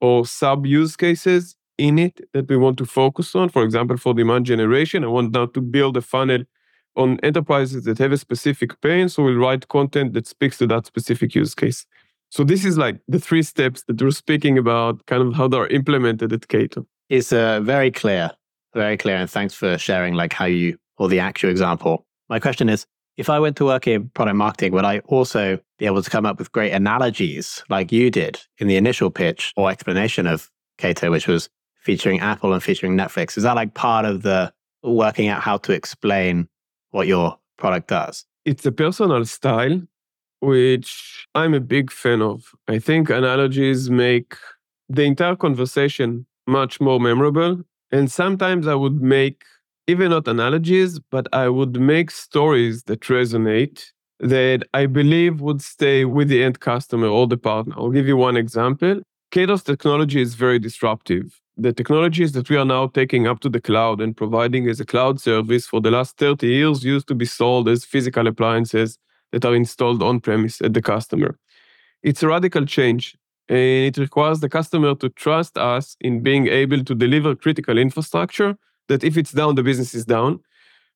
or 0.00 0.26
sub 0.26 0.66
use 0.66 0.96
cases 0.96 1.56
in 1.78 1.98
it 1.98 2.20
that 2.32 2.48
we 2.48 2.56
want 2.56 2.78
to 2.78 2.86
focus 2.86 3.34
on. 3.34 3.48
For 3.48 3.62
example, 3.62 3.96
for 3.96 4.14
demand 4.14 4.46
generation, 4.46 5.04
I 5.04 5.08
want 5.08 5.32
now 5.32 5.46
to 5.46 5.60
build 5.60 5.96
a 5.96 6.02
funnel 6.02 6.44
on 6.96 7.20
enterprises 7.22 7.84
that 7.84 7.98
have 7.98 8.12
a 8.12 8.18
specific 8.18 8.80
pain. 8.80 9.08
So 9.08 9.22
we'll 9.22 9.36
write 9.36 9.68
content 9.68 10.12
that 10.14 10.26
speaks 10.26 10.58
to 10.58 10.66
that 10.68 10.86
specific 10.86 11.34
use 11.34 11.54
case. 11.54 11.86
So 12.30 12.44
this 12.44 12.64
is 12.64 12.76
like 12.76 12.98
the 13.08 13.20
three 13.20 13.42
steps 13.42 13.84
that 13.86 14.00
we're 14.00 14.10
speaking 14.10 14.58
about, 14.58 15.04
kind 15.06 15.22
of 15.22 15.34
how 15.34 15.48
they're 15.48 15.68
implemented 15.68 16.32
at 16.32 16.48
Cato. 16.48 16.86
It's 17.08 17.32
uh, 17.32 17.60
very 17.60 17.90
clear, 17.90 18.30
very 18.74 18.96
clear. 18.96 19.16
And 19.16 19.30
thanks 19.30 19.54
for 19.54 19.78
sharing 19.78 20.14
like 20.14 20.32
how 20.32 20.46
you, 20.46 20.76
or 20.98 21.08
the 21.08 21.20
actual 21.20 21.50
example. 21.50 22.04
My 22.28 22.40
question 22.40 22.68
is, 22.68 22.86
if 23.16 23.30
I 23.30 23.38
went 23.38 23.56
to 23.56 23.64
work 23.64 23.86
in 23.86 24.10
product 24.10 24.36
marketing, 24.36 24.72
would 24.72 24.84
I 24.84 24.98
also 25.06 25.58
be 25.78 25.86
able 25.86 26.02
to 26.02 26.10
come 26.10 26.26
up 26.26 26.38
with 26.38 26.52
great 26.52 26.72
analogies 26.72 27.62
like 27.70 27.92
you 27.92 28.10
did 28.10 28.40
in 28.58 28.66
the 28.66 28.76
initial 28.76 29.10
pitch 29.10 29.52
or 29.56 29.70
explanation 29.70 30.26
of 30.26 30.50
Cato, 30.78 31.10
which 31.10 31.26
was 31.26 31.48
featuring 31.82 32.20
Apple 32.20 32.52
and 32.52 32.62
featuring 32.62 32.96
Netflix? 32.96 33.38
Is 33.38 33.44
that 33.44 33.56
like 33.56 33.74
part 33.74 34.04
of 34.04 34.22
the 34.22 34.52
working 34.82 35.28
out 35.28 35.42
how 35.42 35.56
to 35.58 35.72
explain 35.72 36.48
what 36.90 37.06
your 37.06 37.38
product 37.56 37.88
does? 37.88 38.24
It's 38.44 38.64
a 38.66 38.72
personal 38.72 39.24
style, 39.24 39.80
which 40.40 41.26
I'm 41.34 41.54
a 41.54 41.60
big 41.60 41.90
fan 41.90 42.22
of. 42.22 42.52
I 42.68 42.78
think 42.78 43.10
analogies 43.10 43.90
make 43.90 44.36
the 44.88 45.02
entire 45.02 45.36
conversation 45.36 46.26
much 46.46 46.80
more 46.80 47.00
memorable. 47.00 47.60
And 47.90 48.10
sometimes 48.10 48.66
I 48.66 48.74
would 48.74 49.00
make, 49.00 49.44
even 49.86 50.10
not 50.10 50.28
analogies, 50.28 50.98
but 51.10 51.26
I 51.32 51.48
would 51.48 51.80
make 51.80 52.10
stories 52.10 52.84
that 52.84 53.00
resonate 53.00 53.86
that 54.20 54.62
I 54.72 54.86
believe 54.86 55.40
would 55.40 55.60
stay 55.60 56.04
with 56.04 56.28
the 56.28 56.42
end 56.42 56.60
customer 56.60 57.06
or 57.06 57.26
the 57.26 57.36
partner. 57.36 57.74
I'll 57.76 57.90
give 57.90 58.06
you 58.06 58.16
one 58.16 58.36
example. 58.36 59.02
Cato's 59.30 59.62
technology 59.62 60.20
is 60.20 60.34
very 60.34 60.58
disruptive 60.58 61.40
the 61.56 61.72
technologies 61.72 62.32
that 62.32 62.50
we 62.50 62.56
are 62.56 62.64
now 62.64 62.86
taking 62.88 63.26
up 63.26 63.40
to 63.40 63.48
the 63.48 63.60
cloud 63.60 64.00
and 64.00 64.16
providing 64.16 64.68
as 64.68 64.80
a 64.80 64.84
cloud 64.84 65.20
service 65.20 65.66
for 65.66 65.80
the 65.80 65.90
last 65.90 66.18
30 66.18 66.46
years 66.46 66.84
used 66.84 67.08
to 67.08 67.14
be 67.14 67.24
sold 67.24 67.68
as 67.68 67.84
physical 67.84 68.26
appliances 68.26 68.98
that 69.32 69.44
are 69.44 69.54
installed 69.54 70.02
on 70.02 70.20
premise 70.20 70.60
at 70.60 70.74
the 70.74 70.82
customer. 70.82 71.38
It's 72.02 72.22
a 72.22 72.28
radical 72.28 72.66
change 72.66 73.16
And 73.48 73.58
it 73.58 73.96
requires 73.96 74.40
the 74.40 74.48
customer 74.48 74.94
to 74.96 75.08
trust 75.10 75.56
us 75.56 75.96
in 76.00 76.22
being 76.22 76.48
able 76.48 76.82
to 76.84 76.94
deliver 76.94 77.34
critical 77.34 77.78
infrastructure 77.78 78.56
that 78.88 79.04
if 79.04 79.16
it's 79.16 79.32
down, 79.32 79.54
the 79.54 79.62
business 79.62 79.94
is 79.94 80.04
down 80.04 80.40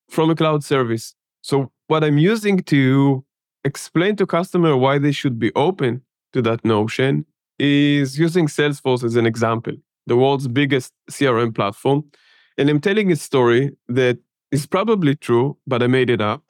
from 0.09 0.29
a 0.29 0.35
cloud 0.35 0.63
service. 0.63 1.15
So 1.41 1.71
what 1.87 2.03
I'm 2.03 2.17
using 2.17 2.59
to 2.63 3.23
explain 3.63 4.15
to 4.17 4.25
customer 4.25 4.75
why 4.75 4.97
they 4.97 5.11
should 5.11 5.39
be 5.39 5.51
open 5.55 6.01
to 6.33 6.41
that 6.41 6.63
notion 6.65 7.25
is 7.57 8.19
using 8.19 8.47
Salesforce 8.47 9.03
as 9.03 9.15
an 9.15 9.25
example, 9.25 9.73
the 10.07 10.17
world's 10.17 10.47
biggest 10.47 10.93
CRM 11.09 11.53
platform. 11.53 12.03
And 12.57 12.69
I'm 12.69 12.81
telling 12.81 13.11
a 13.11 13.15
story 13.15 13.71
that 13.87 14.17
is 14.51 14.65
probably 14.65 15.15
true, 15.15 15.57
but 15.65 15.81
I 15.81 15.87
made 15.87 16.09
it 16.09 16.21
up. 16.21 16.43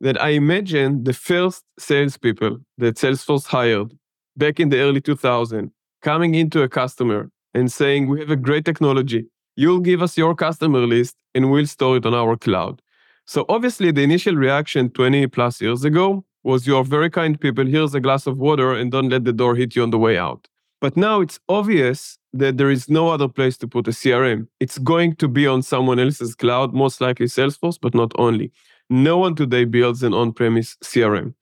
That 0.00 0.20
I 0.20 0.30
imagine 0.30 1.04
the 1.04 1.12
first 1.12 1.62
salespeople 1.78 2.58
that 2.78 2.96
Salesforce 2.96 3.46
hired 3.46 3.92
back 4.36 4.58
in 4.58 4.70
the 4.70 4.80
early 4.80 5.00
2000s 5.02 5.70
coming 6.00 6.34
into 6.34 6.62
a 6.62 6.68
customer 6.68 7.30
and 7.52 7.70
saying, 7.70 8.08
We 8.08 8.20
have 8.20 8.30
a 8.30 8.36
great 8.36 8.64
technology. 8.64 9.26
You'll 9.56 9.80
give 9.80 10.00
us 10.00 10.16
your 10.16 10.34
customer 10.34 10.80
list 10.86 11.16
and 11.34 11.50
we'll 11.50 11.66
store 11.66 11.98
it 11.98 12.06
on 12.06 12.14
our 12.14 12.36
cloud. 12.36 12.80
So 13.26 13.44
obviously, 13.48 13.92
the 13.92 14.02
initial 14.02 14.34
reaction 14.34 14.90
20 14.90 15.26
plus 15.28 15.60
years 15.60 15.84
ago 15.84 16.24
was 16.42 16.66
you're 16.66 16.84
very 16.84 17.10
kind 17.10 17.38
people, 17.38 17.66
here's 17.66 17.94
a 17.94 18.00
glass 18.00 18.26
of 18.26 18.38
water, 18.38 18.72
and 18.72 18.90
don't 18.90 19.10
let 19.10 19.24
the 19.24 19.32
door 19.32 19.54
hit 19.54 19.76
you 19.76 19.82
on 19.82 19.90
the 19.90 19.98
way 19.98 20.16
out. 20.16 20.48
But 20.80 20.96
now 20.96 21.20
it's 21.20 21.38
obvious 21.48 22.18
that 22.32 22.56
there 22.56 22.70
is 22.70 22.88
no 22.88 23.08
other 23.08 23.28
place 23.28 23.58
to 23.58 23.68
put 23.68 23.88
a 23.88 23.90
CRM. 23.90 24.48
It's 24.60 24.78
going 24.78 25.16
to 25.16 25.28
be 25.28 25.46
on 25.46 25.62
someone 25.62 25.98
else's 25.98 26.34
cloud, 26.34 26.72
most 26.72 27.00
likely 27.00 27.26
Salesforce, 27.26 27.78
but 27.80 27.94
not 27.94 28.12
only. 28.16 28.50
No 28.88 29.18
one 29.18 29.34
today 29.34 29.64
builds 29.64 30.02
an 30.02 30.14
on 30.14 30.32
premise 30.32 30.76
CRM. 30.82 31.34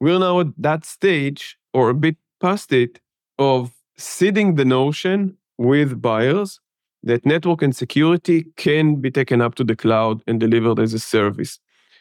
We're 0.00 0.18
now 0.18 0.40
at 0.40 0.48
that 0.58 0.84
stage, 0.84 1.56
or 1.72 1.88
a 1.88 1.94
bit 1.94 2.16
past 2.40 2.72
it, 2.72 3.00
of 3.38 3.72
seeding 3.96 4.56
the 4.56 4.64
notion 4.64 5.36
with 5.56 6.02
buyers 6.02 6.60
that 7.04 7.24
network 7.24 7.62
and 7.62 7.74
security 7.76 8.46
can 8.56 8.96
be 8.96 9.10
taken 9.10 9.40
up 9.40 9.54
to 9.54 9.64
the 9.64 9.76
cloud 9.76 10.22
and 10.26 10.40
delivered 10.40 10.78
as 10.78 10.94
a 10.94 10.98
service. 10.98 11.58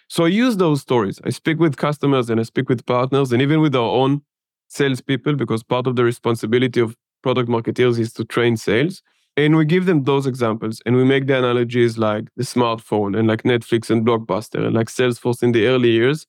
So 0.07 0.25
I 0.25 0.29
use 0.29 0.57
those 0.57 0.81
stories. 0.81 1.19
I 1.23 1.29
speak 1.29 1.59
with 1.59 1.77
customers 1.77 2.29
and 2.29 2.39
I 2.39 2.43
speak 2.43 2.69
with 2.69 2.85
partners 2.85 3.31
and 3.31 3.41
even 3.41 3.61
with 3.61 3.75
our 3.75 3.89
own 3.89 4.21
salespeople 4.73 5.35
because 5.35 5.63
part 5.63 5.87
of 5.87 5.95
the 5.95 6.03
responsibility 6.03 6.79
of 6.79 6.95
product 7.21 7.49
marketeers 7.49 7.99
is 7.99 8.13
to 8.13 8.25
train 8.25 8.57
sales. 8.57 9.01
And 9.35 9.55
we 9.55 9.65
give 9.65 9.85
them 9.85 10.03
those 10.03 10.27
examples 10.27 10.81
and 10.85 10.95
we 10.95 11.03
make 11.03 11.25
the 11.25 11.37
analogies 11.37 11.97
like 11.97 12.25
the 12.35 12.43
smartphone 12.43 13.17
and 13.17 13.27
like 13.27 13.43
Netflix 13.43 13.89
and 13.89 14.05
Blockbuster 14.05 14.63
and 14.65 14.75
like 14.75 14.87
Salesforce 14.87 15.41
in 15.41 15.53
the 15.53 15.65
early 15.65 15.89
years 15.89 16.27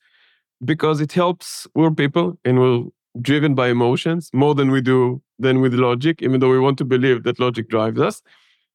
because 0.65 1.01
it 1.01 1.13
helps 1.13 1.67
we're 1.75 1.91
people 1.91 2.39
and 2.45 2.59
we're 2.59 2.85
driven 3.21 3.55
by 3.55 3.69
emotions 3.69 4.31
more 4.33 4.55
than 4.55 4.71
we 4.71 4.81
do 4.81 5.23
than 5.39 5.61
with 5.61 5.75
logic, 5.75 6.23
even 6.23 6.41
though 6.41 6.51
we 6.51 6.59
want 6.59 6.79
to 6.79 6.85
believe 6.85 7.25
that 7.25 7.39
logic 7.39 7.69
drives 7.69 8.01
us. 8.01 8.23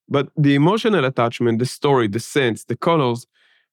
But 0.08 0.30
the 0.38 0.56
emotional 0.56 1.06
attachment, 1.06 1.60
the 1.60 1.66
story, 1.66 2.08
the 2.08 2.20
sense, 2.20 2.66
the 2.66 2.76
colors 2.76 3.26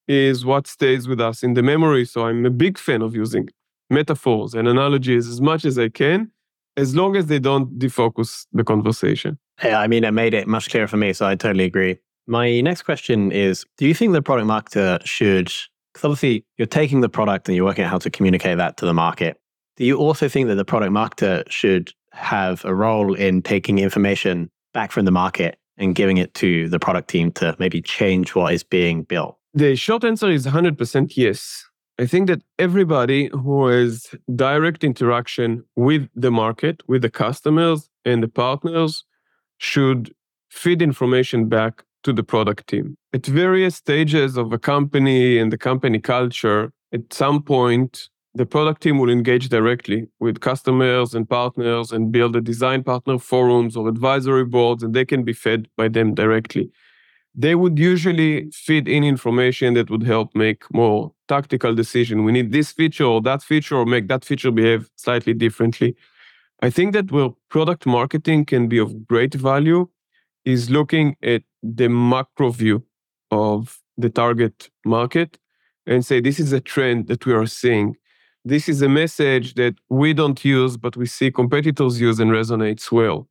is 0.08 0.44
what 0.44 0.66
stays 0.66 1.08
with 1.08 1.20
us 1.20 1.42
in 1.42 1.54
the 1.54 1.62
memory. 1.62 2.04
So 2.04 2.26
I'm 2.26 2.46
a 2.46 2.50
big 2.50 2.78
fan 2.78 3.02
of 3.02 3.14
using 3.14 3.48
metaphors 3.90 4.54
and 4.54 4.68
analogies 4.68 5.28
as 5.28 5.40
much 5.40 5.64
as 5.64 5.78
I 5.78 5.88
can, 5.88 6.30
as 6.76 6.94
long 6.94 7.16
as 7.16 7.26
they 7.26 7.38
don't 7.38 7.78
defocus 7.78 8.46
the 8.52 8.64
conversation. 8.64 9.38
Yeah, 9.62 9.80
I 9.80 9.86
mean, 9.86 10.04
it 10.04 10.12
made 10.12 10.34
it 10.34 10.46
much 10.46 10.70
clearer 10.70 10.86
for 10.86 10.96
me. 10.96 11.12
So 11.12 11.26
I 11.26 11.34
totally 11.34 11.64
agree. 11.64 11.98
My 12.26 12.60
next 12.60 12.82
question 12.82 13.30
is 13.32 13.64
Do 13.78 13.86
you 13.86 13.94
think 13.94 14.12
the 14.12 14.22
product 14.22 14.48
marketer 14.48 15.04
should, 15.06 15.46
because 15.46 16.04
obviously 16.04 16.44
you're 16.58 16.66
taking 16.66 17.00
the 17.00 17.08
product 17.08 17.48
and 17.48 17.56
you're 17.56 17.64
working 17.64 17.84
out 17.84 17.90
how 17.90 17.98
to 17.98 18.10
communicate 18.10 18.58
that 18.58 18.76
to 18.78 18.86
the 18.86 18.94
market. 18.94 19.38
Do 19.76 19.84
you 19.84 19.96
also 19.98 20.28
think 20.28 20.48
that 20.48 20.54
the 20.56 20.64
product 20.64 20.92
marketer 20.92 21.48
should 21.50 21.92
have 22.12 22.64
a 22.64 22.74
role 22.74 23.14
in 23.14 23.42
taking 23.42 23.78
information 23.78 24.50
back 24.72 24.90
from 24.90 25.04
the 25.04 25.10
market 25.10 25.58
and 25.76 25.94
giving 25.94 26.16
it 26.16 26.32
to 26.34 26.68
the 26.68 26.78
product 26.78 27.08
team 27.08 27.30
to 27.32 27.54
maybe 27.58 27.82
change 27.82 28.34
what 28.34 28.52
is 28.52 28.64
being 28.64 29.02
built? 29.02 29.36
The 29.54 29.76
short 29.76 30.04
answer 30.04 30.30
is 30.30 30.46
100% 30.46 31.16
yes. 31.16 31.65
I 31.98 32.04
think 32.04 32.28
that 32.28 32.42
everybody 32.58 33.30
who 33.32 33.66
has 33.68 34.14
direct 34.34 34.84
interaction 34.84 35.64
with 35.76 36.08
the 36.14 36.30
market, 36.30 36.82
with 36.86 37.00
the 37.00 37.10
customers 37.10 37.88
and 38.04 38.22
the 38.22 38.28
partners, 38.28 39.04
should 39.58 40.14
feed 40.50 40.82
information 40.82 41.48
back 41.48 41.84
to 42.02 42.12
the 42.12 42.22
product 42.22 42.66
team. 42.66 42.96
At 43.14 43.24
various 43.24 43.76
stages 43.76 44.36
of 44.36 44.52
a 44.52 44.58
company 44.58 45.38
and 45.38 45.50
the 45.50 45.56
company 45.56 45.98
culture, 45.98 46.70
at 46.92 47.12
some 47.14 47.42
point, 47.42 48.10
the 48.34 48.44
product 48.44 48.82
team 48.82 48.98
will 48.98 49.08
engage 49.08 49.48
directly 49.48 50.06
with 50.20 50.40
customers 50.40 51.14
and 51.14 51.26
partners 51.26 51.92
and 51.92 52.12
build 52.12 52.36
a 52.36 52.42
design 52.42 52.84
partner 52.84 53.18
forums 53.18 53.74
or 53.74 53.88
advisory 53.88 54.44
boards, 54.44 54.82
and 54.82 54.92
they 54.92 55.06
can 55.06 55.24
be 55.24 55.32
fed 55.32 55.66
by 55.78 55.88
them 55.88 56.14
directly 56.14 56.70
they 57.36 57.54
would 57.54 57.78
usually 57.78 58.50
feed 58.50 58.88
in 58.88 59.04
information 59.04 59.74
that 59.74 59.90
would 59.90 60.02
help 60.02 60.34
make 60.34 60.62
more 60.72 61.12
tactical 61.28 61.74
decision. 61.74 62.24
We 62.24 62.32
need 62.32 62.52
this 62.52 62.72
feature 62.72 63.04
or 63.04 63.20
that 63.22 63.42
feature 63.42 63.76
or 63.76 63.86
make 63.86 64.08
that 64.08 64.24
feature 64.24 64.50
behave 64.50 64.88
slightly 64.96 65.34
differently. 65.34 65.96
I 66.62 66.70
think 66.70 66.92
that 66.94 67.10
where 67.12 67.30
product 67.50 67.86
marketing 67.86 68.46
can 68.46 68.68
be 68.68 68.78
of 68.78 69.06
great 69.06 69.34
value 69.34 69.88
is 70.44 70.70
looking 70.70 71.16
at 71.22 71.42
the 71.62 71.88
macro 71.88 72.50
view 72.50 72.84
of 73.30 73.78
the 73.98 74.08
target 74.10 74.70
market 74.84 75.38
and 75.86 76.04
say, 76.04 76.20
this 76.20 76.40
is 76.40 76.52
a 76.52 76.60
trend 76.60 77.08
that 77.08 77.26
we 77.26 77.32
are 77.32 77.46
seeing. 77.46 77.96
This 78.44 78.68
is 78.68 78.80
a 78.80 78.88
message 78.88 79.54
that 79.54 79.74
we 79.88 80.14
don't 80.14 80.44
use, 80.44 80.76
but 80.76 80.96
we 80.96 81.06
see 81.06 81.30
competitors 81.30 82.00
use 82.00 82.20
and 82.20 82.30
resonates 82.30 82.92
well. 82.92 83.28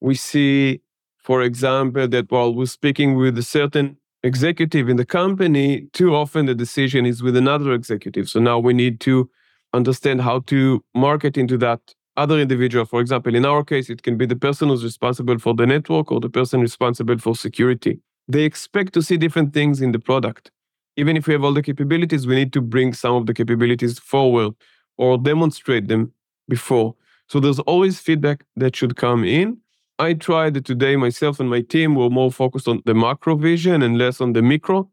We 0.00 0.14
see 0.14 0.80
for 1.24 1.40
example, 1.40 2.06
that 2.06 2.30
while 2.30 2.54
we're 2.54 2.66
speaking 2.66 3.16
with 3.16 3.38
a 3.38 3.42
certain 3.42 3.96
executive 4.24 4.88
in 4.88 4.96
the 4.96 5.04
company, 5.04 5.82
too 5.92 6.14
often 6.16 6.46
the 6.46 6.54
decision 6.54 7.06
is 7.06 7.22
with 7.22 7.36
another 7.36 7.72
executive. 7.72 8.28
So 8.28 8.40
now 8.40 8.58
we 8.58 8.72
need 8.72 8.98
to 9.00 9.30
understand 9.72 10.22
how 10.22 10.40
to 10.40 10.82
market 10.94 11.36
into 11.36 11.58
that 11.58 11.80
other 12.16 12.38
individual. 12.38 12.86
For 12.86 13.00
example, 13.00 13.34
in 13.34 13.44
our 13.44 13.62
case, 13.62 13.90
it 13.90 14.02
can 14.02 14.16
be 14.16 14.26
the 14.26 14.36
person 14.36 14.68
who's 14.68 14.82
responsible 14.82 15.38
for 15.38 15.54
the 15.54 15.66
network 15.66 16.10
or 16.10 16.20
the 16.20 16.30
person 16.30 16.60
responsible 16.60 17.18
for 17.18 17.36
security. 17.36 18.00
They 18.26 18.44
expect 18.44 18.94
to 18.94 19.02
see 19.02 19.16
different 19.16 19.52
things 19.52 19.82
in 19.82 19.92
the 19.92 19.98
product. 19.98 20.50
Even 20.96 21.16
if 21.16 21.26
we 21.26 21.34
have 21.34 21.44
all 21.44 21.52
the 21.52 21.62
capabilities, 21.62 22.26
we 22.26 22.36
need 22.36 22.52
to 22.54 22.62
bring 22.62 22.94
some 22.94 23.16
of 23.16 23.26
the 23.26 23.34
capabilities 23.34 23.98
forward 23.98 24.54
or 24.96 25.18
demonstrate 25.18 25.88
them 25.88 26.12
before. 26.48 26.94
So 27.28 27.40
there's 27.40 27.58
always 27.60 27.98
feedback 28.00 28.44
that 28.56 28.76
should 28.76 28.96
come 28.96 29.24
in. 29.24 29.58
I 29.98 30.14
tried 30.14 30.64
today 30.64 30.96
myself 30.96 31.38
and 31.38 31.48
my 31.48 31.60
team 31.60 31.94
were 31.94 32.10
more 32.10 32.32
focused 32.32 32.66
on 32.66 32.82
the 32.84 32.94
macro 32.94 33.36
vision 33.36 33.80
and 33.82 33.96
less 33.96 34.20
on 34.20 34.32
the 34.32 34.42
micro. 34.42 34.90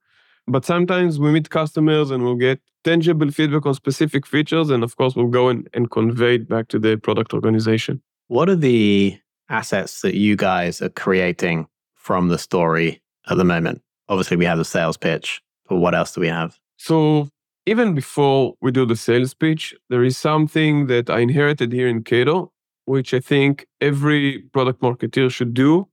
But 0.48 0.64
sometimes 0.64 1.20
we 1.20 1.32
meet 1.32 1.50
customers 1.50 2.12
and 2.12 2.24
we'll 2.24 2.36
get 2.36 2.60
tangible 2.84 3.32
feedback 3.32 3.66
on 3.66 3.74
specific 3.74 4.28
features. 4.28 4.70
And 4.70 4.84
of 4.84 4.96
course, 4.96 5.16
we'll 5.16 5.28
go 5.28 5.50
and, 5.50 5.68
and 5.74 5.90
convey 5.90 6.36
it 6.36 6.50
back 6.50 6.68
to 6.70 6.80
the 6.80 6.98
product 6.98 7.34
organization. 7.34 8.02
What 8.28 8.50
are 8.50 8.56
the 8.56 9.20
assets 9.50 10.02
that 10.02 10.16
you 10.16 10.36
guys 10.36 10.82
are 10.82 10.90
creating 10.90 11.68
from 11.96 12.30
the 12.30 12.38
story 12.38 13.02
at 13.28 13.38
the 13.38 13.44
moment? 13.44 13.82
Obviously, 14.08 14.38
we 14.38 14.46
have 14.46 14.58
the 14.58 14.66
sales 14.66 14.98
pitch, 14.98 15.42
but 15.68 15.78
what 15.78 15.96
else 15.96 16.14
do 16.14 16.22
we 16.22 16.28
have? 16.28 16.60
So, 16.78 17.30
even 17.66 17.94
before 17.94 18.56
we 18.62 18.72
do 18.72 18.86
the 18.86 18.96
sales 18.96 19.34
pitch, 19.34 19.76
there 19.90 20.04
is 20.04 20.18
something 20.18 20.88
that 20.88 21.10
I 21.10 21.20
inherited 21.20 21.72
here 21.72 21.88
in 21.88 22.04
Cato 22.04 22.52
which 22.86 23.14
I 23.14 23.20
think 23.20 23.68
every 23.80 24.40
product 24.54 24.82
marketer 24.82 25.32
should 25.32 25.54
do 25.54 25.88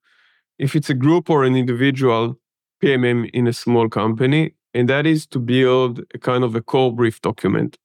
if 0.59 0.75
it's 0.75 0.91
a 0.91 0.95
group 0.95 1.31
or 1.31 1.45
an 1.45 1.55
individual 1.55 2.39
PMM 2.83 3.31
in 3.33 3.47
a 3.47 3.53
small 3.53 3.89
company, 3.89 4.55
and 4.75 4.89
that 4.89 5.07
is 5.07 5.27
to 5.27 5.39
build 5.39 6.01
a 6.15 6.19
kind 6.19 6.45
of 6.45 6.55
a 6.55 6.61
core 6.61 6.93
brief 6.93 7.21
document. 7.21 7.79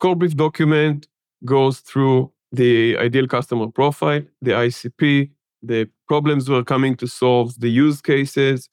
Core 0.00 0.16
brief 0.16 0.36
document 0.36 1.06
goes 1.44 1.80
through 1.80 2.32
the 2.52 2.96
ideal 2.98 3.26
customer 3.26 3.68
profile, 3.68 4.22
the 4.40 4.52
ICP, 4.52 5.30
the 5.62 5.88
problems 6.06 6.50
we're 6.50 6.64
coming 6.64 6.96
to 6.96 7.06
solve, 7.06 7.58
the 7.60 7.70
use 7.70 8.00
cases, 8.00 8.68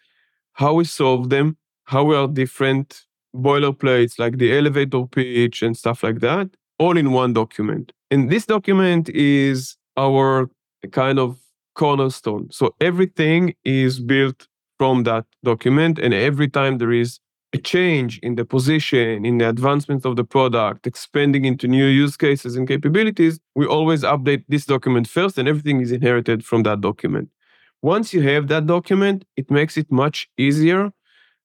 how 0.54 0.74
we 0.74 0.84
solve 0.84 1.30
them, 1.30 1.58
how 1.86 2.04
we 2.04 2.16
are 2.16 2.28
different 2.28 3.06
boilerplates 3.36 4.20
like 4.20 4.38
the 4.38 4.58
elevator 4.58 5.06
pitch 5.06 5.62
and 5.62 5.78
stuff 5.78 6.04
like 6.04 6.20
that, 6.20 6.50
all 6.78 6.98
in 6.98 7.12
one 7.12 7.34
document. 7.34 7.94
And 8.12 8.30
this 8.30 8.46
document 8.46 9.10
is 9.10 9.78
our 9.98 10.50
kind 10.92 11.20
of 11.20 11.38
cornerstone. 11.76 12.50
So 12.52 12.76
everything 12.82 13.54
is 13.64 14.00
built 14.00 14.48
from 14.78 15.04
that 15.04 15.26
document. 15.44 16.00
And 16.00 16.14
every 16.14 16.48
time 16.48 16.78
there 16.78 16.92
is 16.92 17.20
a 17.54 17.58
change 17.58 18.20
in 18.20 18.36
the 18.36 18.46
position, 18.46 19.26
in 19.26 19.38
the 19.40 19.50
advancement 19.50 20.06
of 20.06 20.16
the 20.16 20.24
product, 20.24 20.88
expanding 20.88 21.46
into 21.46 21.68
new 21.68 21.86
use 21.86 22.16
cases 22.16 22.56
and 22.56 22.68
capabilities, 22.68 23.40
we 23.56 23.66
always 23.66 24.04
update 24.04 24.44
this 24.48 24.66
document 24.66 25.08
first, 25.08 25.38
and 25.38 25.48
everything 25.48 25.82
is 25.82 25.92
inherited 25.92 26.46
from 26.46 26.64
that 26.64 26.82
document. 26.82 27.30
Once 27.82 28.14
you 28.14 28.22
have 28.22 28.48
that 28.50 28.68
document, 28.68 29.26
it 29.36 29.50
makes 29.50 29.78
it 29.78 29.92
much 29.92 30.30
easier 30.38 30.92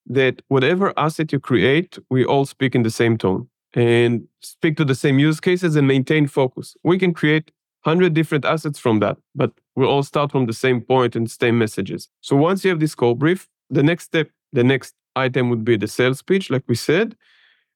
that 0.07 0.43
whatever 0.49 0.93
asset 0.99 1.33
you 1.33 1.41
create, 1.41 1.99
we 2.11 2.25
all 2.25 2.45
speak 2.45 2.75
in 2.75 2.83
the 2.83 2.91
same 2.91 3.17
tone 3.17 3.49
and 3.75 4.27
speak 4.41 4.77
to 4.77 4.85
the 4.85 4.95
same 4.95 5.19
use 5.19 5.41
cases 5.41 5.77
and 5.77 5.87
maintain 5.87 6.27
focus. 6.27 6.77
We 6.85 6.99
can 6.99 7.13
create 7.13 7.51
100 7.83 8.15
different 8.15 8.45
assets 8.45 8.79
from 8.79 9.01
that, 9.01 9.19
but 9.35 9.53
we 9.77 9.85
all 9.85 10.03
start 10.03 10.33
from 10.33 10.47
the 10.47 10.53
same 10.53 10.81
point 10.81 11.17
and 11.17 11.31
same 11.31 11.59
messages. 11.59 12.09
So 12.21 12.37
once 12.37 12.65
you 12.65 12.71
have 12.71 12.81
this 12.81 12.95
core 12.95 13.17
brief, 13.17 13.49
the 13.69 13.83
next 13.83 14.05
step, 14.05 14.31
the 14.53 14.65
next 14.65 14.95
item 15.17 15.51
would 15.51 15.65
be 15.65 15.77
the 15.77 15.89
sales 15.89 16.23
pitch, 16.23 16.51
like 16.51 16.65
we 16.69 16.77
said. 16.77 17.17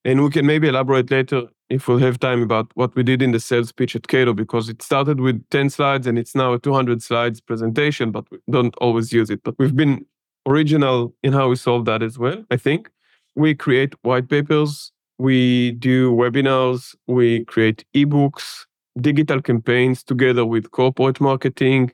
And 0.04 0.22
we 0.22 0.30
can 0.30 0.46
maybe 0.46 0.68
elaborate 0.68 1.10
later 1.10 1.42
if 1.68 1.88
we'll 1.88 1.98
have 1.98 2.18
time 2.18 2.42
about 2.42 2.70
what 2.74 2.94
we 2.94 3.02
did 3.02 3.20
in 3.20 3.32
the 3.32 3.40
sales 3.40 3.72
pitch 3.72 3.94
at 3.94 4.08
Cato, 4.08 4.32
because 4.32 4.68
it 4.68 4.80
started 4.80 5.20
with 5.20 5.44
10 5.50 5.70
slides 5.70 6.06
and 6.06 6.18
it's 6.18 6.34
now 6.34 6.54
a 6.54 6.58
200 6.58 7.02
slides 7.02 7.40
presentation, 7.40 8.10
but 8.10 8.24
we 8.30 8.38
don't 8.50 8.74
always 8.76 9.12
use 9.12 9.28
it. 9.28 9.42
But 9.42 9.56
we've 9.58 9.76
been 9.76 10.06
original 10.46 11.14
in 11.22 11.32
how 11.32 11.48
we 11.48 11.56
solve 11.56 11.84
that 11.86 12.02
as 12.02 12.18
well, 12.18 12.44
I 12.50 12.56
think. 12.56 12.90
We 13.34 13.54
create 13.54 13.94
white 14.02 14.28
papers, 14.28 14.92
we 15.18 15.72
do 15.72 16.12
webinars, 16.12 16.94
we 17.06 17.44
create 17.44 17.84
ebooks, 17.94 18.66
digital 19.00 19.42
campaigns 19.42 20.02
together 20.02 20.44
with 20.44 20.70
corporate 20.70 21.20
marketing, 21.20 21.92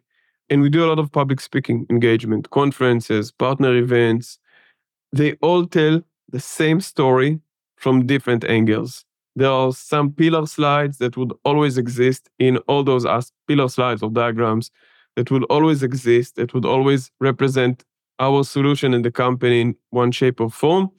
and 0.50 0.61
we 0.61 0.69
do 0.69 0.85
a 0.85 0.88
lot 0.88 0.99
of 0.99 1.11
public 1.11 1.40
speaking 1.40 1.87
engagement, 1.90 2.50
conferences, 2.50 3.33
partner 3.33 3.75
events. 3.76 4.38
They 5.12 5.33
all 5.40 5.66
tell 5.66 6.02
the 6.31 6.40
same 6.40 6.81
story 6.81 7.40
from 7.76 8.07
different 8.07 8.45
angles. 8.45 9.04
There 9.37 9.50
are 9.50 9.73
some 9.73 10.12
pillar 10.12 10.47
slides 10.47 10.99
that 10.99 11.16
would 11.16 11.33
always 11.45 11.78
exist 11.78 12.28
in 12.38 12.59
all 12.69 12.85
those 12.85 13.07
pillar 13.49 13.69
slides 13.69 14.02
or 14.02 14.11
diagrams 14.11 14.71
that 15.16 15.31
would 15.31 15.45
always 15.45 15.83
exist, 15.83 16.37
that 16.37 16.54
would 16.54 16.64
always 16.64 17.11
represent 17.21 17.85
our 18.21 18.45
solution 18.45 18.95
in 18.95 19.02
the 19.02 19.11
company 19.11 19.61
in 19.61 19.76
one 19.90 20.12
shape 20.12 20.40
or 20.40 20.50
form. 20.50 20.90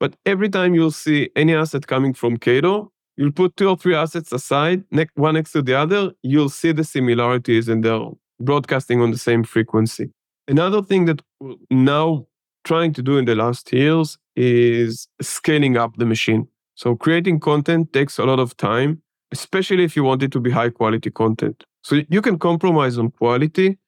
But 0.00 0.14
every 0.24 0.48
time 0.48 0.74
you'll 0.74 0.90
see 0.90 1.30
any 1.34 1.54
asset 1.54 1.86
coming 1.86 2.14
from 2.14 2.36
Cato, 2.36 2.92
you'll 3.16 3.32
put 3.32 3.56
two 3.56 3.68
or 3.68 3.76
three 3.76 3.94
assets 3.94 4.32
aside, 4.32 4.84
ne- 4.90 5.06
one 5.14 5.34
next 5.34 5.52
to 5.52 5.62
the 5.62 5.74
other, 5.74 6.12
you'll 6.22 6.48
see 6.48 6.72
the 6.72 6.84
similarities 6.84 7.68
and 7.68 7.84
they're 7.84 8.08
broadcasting 8.40 9.00
on 9.00 9.10
the 9.10 9.18
same 9.18 9.42
frequency. 9.42 10.10
Another 10.46 10.82
thing 10.82 11.06
that 11.06 11.20
we're 11.40 11.56
now 11.70 12.26
trying 12.64 12.92
to 12.92 13.02
do 13.02 13.18
in 13.18 13.24
the 13.24 13.34
last 13.34 13.72
years 13.72 14.18
is 14.36 15.08
scaling 15.20 15.76
up 15.76 15.96
the 15.96 16.06
machine. 16.06 16.46
So 16.74 16.94
creating 16.94 17.40
content 17.40 17.92
takes 17.92 18.18
a 18.18 18.24
lot 18.24 18.38
of 18.38 18.56
time, 18.56 19.02
especially 19.32 19.82
if 19.82 19.96
you 19.96 20.04
want 20.04 20.22
it 20.22 20.30
to 20.32 20.40
be 20.40 20.50
high 20.50 20.70
quality 20.70 21.10
content. 21.10 21.64
So 21.82 22.02
you 22.08 22.22
can 22.22 22.38
compromise 22.38 22.98
on 22.98 23.10
quality, 23.10 23.78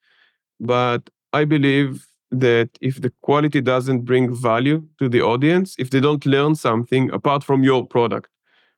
but 0.59 1.09
I 1.31 1.45
believe 1.45 2.05
that 2.31 2.69
if 2.81 3.01
the 3.01 3.11
quality 3.21 3.61
doesn't 3.61 4.01
bring 4.01 4.33
value 4.33 4.83
to 4.99 5.09
the 5.09 5.21
audience, 5.21 5.75
if 5.77 5.89
they 5.89 5.99
don't 5.99 6.25
learn 6.25 6.55
something 6.55 7.11
apart 7.11 7.43
from 7.43 7.63
your 7.63 7.85
product, 7.85 8.29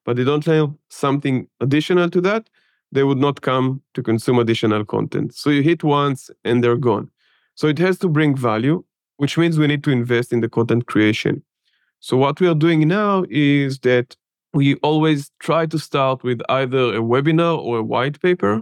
but 0.05 0.15
they 0.15 0.24
don't 0.24 0.45
learn 0.48 0.77
something 0.89 1.48
additional 1.60 2.10
to 2.10 2.22
that, 2.22 2.50
they 2.91 3.03
would 3.03 3.17
not 3.17 3.41
come 3.41 3.81
to 3.93 4.03
consume 4.03 4.39
additional 4.39 4.86
content. 4.86 5.33
So 5.33 5.50
you 5.50 5.62
hit 5.62 5.83
once 5.83 6.29
and 6.43 6.63
they're 6.63 6.77
gone. 6.77 7.10
So 7.55 7.67
it 7.67 7.79
has 7.79 7.98
to 8.00 8.10
bring 8.10 8.36
value, 8.36 8.83
which 9.17 9.38
means 9.38 9.57
we 9.57 9.67
need 9.67 9.83
to 9.83 9.91
invest 9.91 10.33
in 10.33 10.41
the 10.41 10.50
content 10.50 10.88
creation. 10.88 11.43
So 12.00 12.17
what 12.17 12.39
we 12.39 12.48
are 12.48 12.55
doing 12.55 12.88
now 12.88 13.25
is 13.29 13.79
that 13.79 14.15
we 14.53 14.75
always 14.75 15.31
try 15.39 15.65
to 15.67 15.79
start 15.79 16.24
with 16.24 16.41
either 16.50 16.93
a 16.95 17.00
webinar 17.00 17.57
or 17.57 17.79
a 17.79 17.83
white 17.83 18.22
paper 18.22 18.62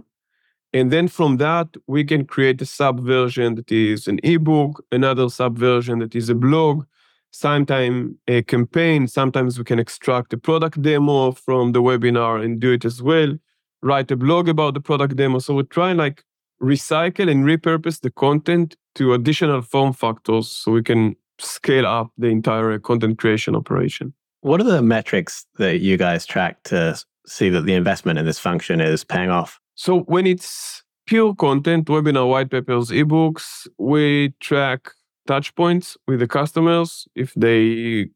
and 0.72 0.90
then 0.90 1.08
from 1.08 1.36
that, 1.36 1.68
we 1.86 2.02
can 2.04 2.24
create 2.24 2.62
a 2.62 2.66
subversion 2.66 3.56
that 3.56 3.70
is 3.70 4.08
an 4.08 4.18
ebook, 4.22 4.84
another 4.90 5.28
subversion 5.28 5.98
that 5.98 6.14
is 6.14 6.30
a 6.30 6.34
blog, 6.34 6.84
sometimes 7.30 8.14
a 8.26 8.42
campaign. 8.42 9.06
Sometimes 9.06 9.58
we 9.58 9.64
can 9.64 9.78
extract 9.78 10.32
a 10.32 10.38
product 10.38 10.80
demo 10.80 11.32
from 11.32 11.72
the 11.72 11.82
webinar 11.82 12.42
and 12.42 12.58
do 12.58 12.72
it 12.72 12.84
as 12.86 13.02
well, 13.02 13.36
write 13.82 14.10
a 14.10 14.16
blog 14.16 14.48
about 14.48 14.72
the 14.72 14.80
product 14.80 15.16
demo. 15.16 15.40
So 15.40 15.54
we 15.54 15.64
try 15.64 15.90
and 15.90 15.98
like 15.98 16.24
recycle 16.62 17.30
and 17.30 17.44
repurpose 17.44 18.00
the 18.00 18.10
content 18.10 18.76
to 18.94 19.12
additional 19.12 19.60
form 19.60 19.92
factors 19.92 20.48
so 20.48 20.72
we 20.72 20.82
can 20.82 21.16
scale 21.38 21.86
up 21.86 22.12
the 22.16 22.28
entire 22.28 22.78
content 22.78 23.18
creation 23.18 23.54
operation. 23.54 24.14
What 24.40 24.60
are 24.60 24.64
the 24.64 24.82
metrics 24.82 25.44
that 25.58 25.80
you 25.80 25.96
guys 25.96 26.24
track 26.24 26.62
to 26.64 26.98
see 27.26 27.48
that 27.50 27.62
the 27.62 27.74
investment 27.74 28.18
in 28.18 28.24
this 28.24 28.38
function 28.38 28.80
is 28.80 29.04
paying 29.04 29.30
off? 29.30 29.60
So 29.74 30.00
when 30.00 30.26
it's 30.26 30.82
pure 31.06 31.34
content, 31.34 31.86
webinar, 31.86 32.28
white 32.28 32.50
papers, 32.50 32.90
ebooks, 32.90 33.66
we 33.78 34.34
track 34.40 34.90
touch 35.26 35.54
points 35.54 35.96
with 36.06 36.20
the 36.20 36.28
customers. 36.28 37.06
If 37.14 37.32
they 37.34 38.08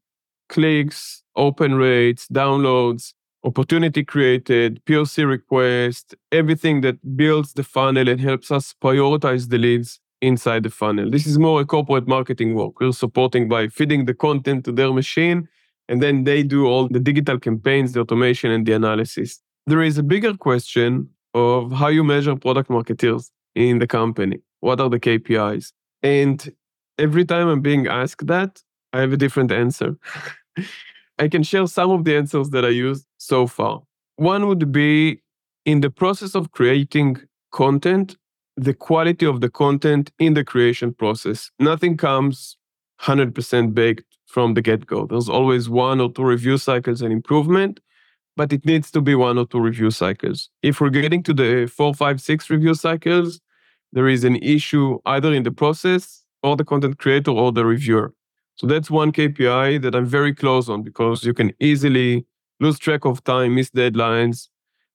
clicks, 0.49 1.23
open 1.35 1.75
rates, 1.75 2.27
downloads, 2.27 3.13
opportunity 3.43 4.03
created, 4.03 4.83
POC 4.85 5.27
request, 5.27 6.15
everything 6.31 6.81
that 6.81 7.15
builds 7.15 7.53
the 7.53 7.63
funnel 7.63 8.07
and 8.09 8.19
helps 8.19 8.51
us 8.51 8.73
prioritize 8.81 9.49
the 9.49 9.57
leads 9.57 9.99
inside 10.21 10.63
the 10.63 10.69
funnel. 10.69 11.09
This 11.09 11.27
is 11.27 11.37
more 11.37 11.61
a 11.61 11.65
corporate 11.65 12.07
marketing 12.07 12.55
work. 12.55 12.79
We're 12.79 12.91
supporting 12.91 13.47
by 13.47 13.67
feeding 13.67 14.05
the 14.05 14.13
content 14.13 14.65
to 14.65 14.71
their 14.71 14.91
machine, 14.91 15.47
and 15.87 16.01
then 16.01 16.23
they 16.23 16.43
do 16.43 16.65
all 16.65 16.87
the 16.87 16.99
digital 16.99 17.39
campaigns, 17.39 17.93
the 17.93 18.01
automation, 18.01 18.51
and 18.51 18.65
the 18.65 18.73
analysis. 18.73 19.39
There 19.67 19.81
is 19.81 19.97
a 19.97 20.03
bigger 20.03 20.33
question 20.33 21.09
of 21.33 21.71
how 21.71 21.87
you 21.87 22.03
measure 22.03 22.35
product 22.35 22.69
marketeers 22.69 23.29
in 23.55 23.79
the 23.79 23.87
company. 23.87 24.39
What 24.59 24.79
are 24.79 24.89
the 24.89 24.99
KPIs? 24.99 25.71
And 26.03 26.51
every 26.97 27.25
time 27.25 27.47
I'm 27.47 27.61
being 27.61 27.87
asked 27.87 28.27
that, 28.27 28.61
I 28.93 29.01
have 29.01 29.13
a 29.13 29.17
different 29.17 29.51
answer. 29.51 29.97
I 31.19 31.27
can 31.27 31.43
share 31.43 31.67
some 31.67 31.91
of 31.91 32.03
the 32.03 32.15
answers 32.15 32.49
that 32.51 32.63
I 32.65 32.69
used 32.69 33.05
so 33.17 33.47
far. 33.47 33.81
One 34.17 34.47
would 34.47 34.71
be 34.71 35.21
in 35.65 35.81
the 35.81 35.89
process 35.89 36.35
of 36.35 36.51
creating 36.51 37.17
content, 37.51 38.17
the 38.55 38.73
quality 38.73 39.25
of 39.25 39.41
the 39.41 39.49
content 39.49 40.11
in 40.19 40.33
the 40.33 40.43
creation 40.43 40.93
process. 40.93 41.51
Nothing 41.59 41.97
comes 41.97 42.57
100% 43.01 43.73
baked 43.73 44.17
from 44.25 44.53
the 44.53 44.61
get 44.61 44.85
go. 44.85 45.05
There's 45.05 45.29
always 45.29 45.69
one 45.69 45.99
or 46.01 46.11
two 46.11 46.23
review 46.23 46.57
cycles 46.57 47.01
and 47.01 47.11
improvement 47.11 47.79
but 48.37 48.53
it 48.53 48.65
needs 48.65 48.91
to 48.91 49.01
be 49.01 49.15
one 49.15 49.37
or 49.37 49.47
two 49.47 49.59
review 49.59 49.91
cycles. 49.91 50.49
If 50.61 50.79
we're 50.79 50.91
getting 50.91 51.23
to 51.23 51.33
the 51.33 51.65
four, 51.65 51.93
five, 51.93 52.21
six 52.21 52.49
review 52.49 52.75
cycles, 52.75 53.41
there 53.91 54.07
is 54.07 54.23
an 54.23 54.37
issue 54.37 54.99
either 55.05 55.33
in 55.33 55.43
the 55.43 55.51
process 55.51 56.23
or 56.43 56.55
the 56.55 56.63
content 56.63 56.99
creator 56.99 57.31
or 57.31 57.51
the 57.51 57.65
reviewer. 57.65 58.13
So 58.55 58.67
that's 58.67 58.91
one 58.91 59.11
KPI 59.11 59.81
that 59.81 59.95
I'm 59.95 60.05
very 60.05 60.33
close 60.33 60.69
on 60.69 60.83
because 60.83 61.23
you 61.23 61.33
can 61.33 61.51
easily 61.59 62.25
lose 62.59 62.77
track 62.79 63.05
of 63.05 63.23
time, 63.23 63.55
miss 63.55 63.71
deadlines 63.71 64.49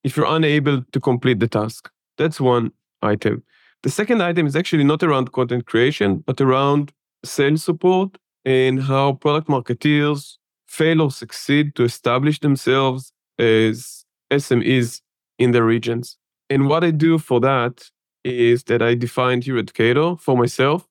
if 0.05 0.16
you're 0.16 0.35
unable 0.35 0.83
to 0.83 1.00
complete 1.00 1.40
the 1.40 1.48
task. 1.48 1.90
That's 2.18 2.40
one 2.40 2.72
item. 3.02 3.42
The 3.83 3.90
second 3.90 4.22
item 4.22 4.46
is 4.46 4.55
actually 4.55 4.85
not 4.85 5.02
around 5.02 5.33
content 5.33 5.66
creation, 5.66 6.18
but 6.26 6.40
around 6.40 6.92
sales 7.24 7.64
support 7.64 8.18
and 8.44 8.83
how 8.83 9.14
product 9.14 9.48
marketeers 9.48 10.37
fail 10.66 11.02
or 11.02 11.11
succeed 11.11 11.74
to 11.74 11.85
establish 11.85 12.38
themselves 12.40 13.12
as 13.38 14.05
SMEs 14.33 15.01
in 15.38 15.53
the 15.53 15.62
regions. 15.62 16.16
And 16.51 16.68
what 16.68 16.85
I 16.85 16.90
do 16.90 17.18
for 17.18 17.40
that 17.40 17.90
is 18.25 18.64
that 18.64 18.83
I 18.83 18.95
defined 18.95 19.45
here 19.45 19.59
at 19.59 19.75
Cato 19.75 20.16
for 20.16 20.37
myself 20.37 20.87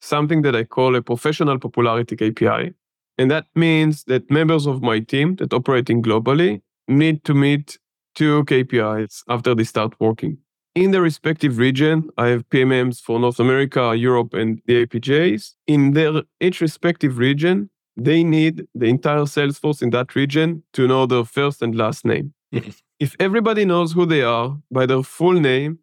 something 0.00 0.42
that 0.42 0.56
I 0.56 0.64
call 0.64 0.96
a 0.96 1.02
professional 1.02 1.58
popularity 1.58 2.16
KPI. 2.16 2.74
And 3.18 3.30
that 3.30 3.46
means 3.54 4.04
that 4.04 4.30
members 4.30 4.66
of 4.66 4.82
my 4.82 5.00
team 5.00 5.36
that 5.36 5.52
operating 5.52 6.02
globally 6.02 6.62
need 6.88 7.22
to 7.24 7.34
meet 7.34 7.78
two 8.14 8.44
KPIs 8.44 9.22
after 9.28 9.54
they 9.54 9.64
start 9.64 9.94
working. 10.00 10.38
In 10.74 10.92
the 10.92 11.00
respective 11.00 11.58
region, 11.58 12.08
I 12.16 12.28
have 12.28 12.48
PMMs 12.48 13.00
for 13.00 13.18
North 13.18 13.40
America, 13.40 13.94
Europe, 13.96 14.34
and 14.34 14.62
the 14.66 14.86
APJs. 14.86 15.54
In 15.66 15.92
their 15.92 16.22
each 16.40 16.60
respective 16.60 17.18
region, 17.18 17.70
they 18.04 18.24
need 18.24 18.66
the 18.74 18.86
entire 18.86 19.26
sales 19.26 19.58
force 19.58 19.82
in 19.82 19.90
that 19.90 20.14
region 20.14 20.62
to 20.72 20.88
know 20.88 21.04
their 21.04 21.24
first 21.24 21.60
and 21.60 21.74
last 21.74 22.04
name. 22.04 22.32
Mm-hmm. 22.52 22.70
if 22.98 23.14
everybody 23.20 23.64
knows 23.64 23.92
who 23.92 24.04
they 24.06 24.22
are 24.22 24.58
by 24.72 24.84
their 24.84 25.04
full 25.04 25.38
name, 25.38 25.78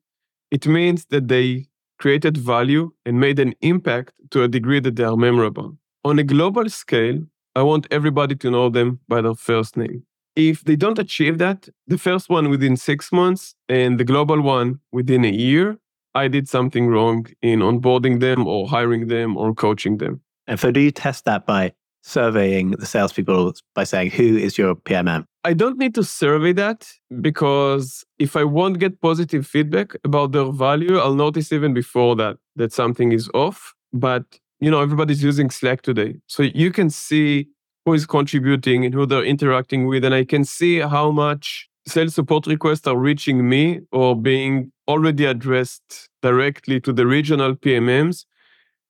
it 0.52 0.68
means 0.68 1.06
that 1.06 1.30
they 1.30 1.68
created 1.98 2.36
value 2.38 2.92
and 3.06 3.20
made 3.20 3.40
an 3.40 3.54
impact 3.62 4.14
to 4.32 4.44
a 4.44 4.48
degree 4.48 4.82
that 4.82 4.96
they 4.96 5.04
are 5.04 5.16
memorable. 5.16 5.78
On 6.04 6.20
a 6.20 6.24
global 6.24 6.70
scale, 6.70 7.20
I 7.56 7.62
want 7.62 7.88
everybody 7.90 8.36
to 8.36 8.52
know 8.52 8.70
them 8.70 9.00
by 9.08 9.22
their 9.22 9.36
first 9.36 9.78
name. 9.78 10.04
If 10.36 10.64
they 10.64 10.76
don't 10.76 11.00
achieve 11.00 11.38
that, 11.38 11.70
the 11.88 11.98
first 11.98 12.30
one 12.30 12.50
within 12.50 12.78
six 12.78 13.12
months 13.12 13.56
and 13.70 14.00
the 14.00 14.04
global 14.04 14.42
one 14.42 14.80
within 14.92 15.24
a 15.24 15.32
year, 15.32 15.78
I 16.14 16.28
did 16.28 16.50
something 16.50 16.88
wrong 16.88 17.28
in 17.42 17.60
onboarding 17.60 18.20
them 18.20 18.46
or 18.46 18.68
hiring 18.68 19.08
them 19.08 19.38
or 19.38 19.54
coaching 19.54 19.98
them. 19.98 20.22
And 20.48 20.60
so, 20.60 20.72
do 20.72 20.80
you 20.80 20.92
test 20.92 21.26
that 21.26 21.46
by 21.46 21.74
surveying 22.04 22.72
the 22.72 22.86
salespeople 22.86 23.54
by 23.76 23.84
saying, 23.84 24.12
Who 24.12 24.38
is 24.38 24.58
your 24.58 24.76
PMM? 24.76 25.26
I 25.44 25.54
don't 25.54 25.78
need 25.78 25.96
to 25.96 26.04
survey 26.04 26.54
that 26.54 26.88
because 27.22 28.04
if 28.20 28.36
I 28.36 28.44
won't 28.44 28.80
get 28.80 29.02
positive 29.02 29.48
feedback 29.48 29.94
about 30.04 30.32
their 30.32 30.52
value, 30.52 30.98
I'll 30.98 31.16
notice 31.16 31.52
even 31.52 31.74
before 31.74 32.16
that 32.18 32.38
that 32.56 32.74
something 32.74 33.12
is 33.12 33.30
off. 33.34 33.74
But 33.94 34.24
you 34.60 34.72
know, 34.72 34.82
everybody's 34.82 35.24
using 35.24 35.50
Slack 35.50 35.82
today. 35.82 36.16
So 36.28 36.44
you 36.44 36.72
can 36.72 36.90
see 36.90 37.48
who 37.86 37.94
is 37.94 38.06
contributing 38.06 38.84
and 38.84 38.94
who 38.94 39.06
they're 39.06 39.24
interacting 39.24 39.88
with. 39.88 40.04
And 40.04 40.14
I 40.14 40.26
can 40.26 40.44
see 40.44 40.80
how 40.80 41.12
much 41.12 41.70
sales 41.88 42.16
support 42.16 42.48
requests 42.48 42.86
are 42.88 42.98
reaching 42.98 43.48
me 43.48 43.80
or 43.92 44.16
being 44.16 44.72
already 44.88 45.26
addressed 45.26 46.10
directly 46.22 46.82
to 46.82 46.92
the 46.92 47.08
regional 47.08 47.56
PMMs. 47.56 48.26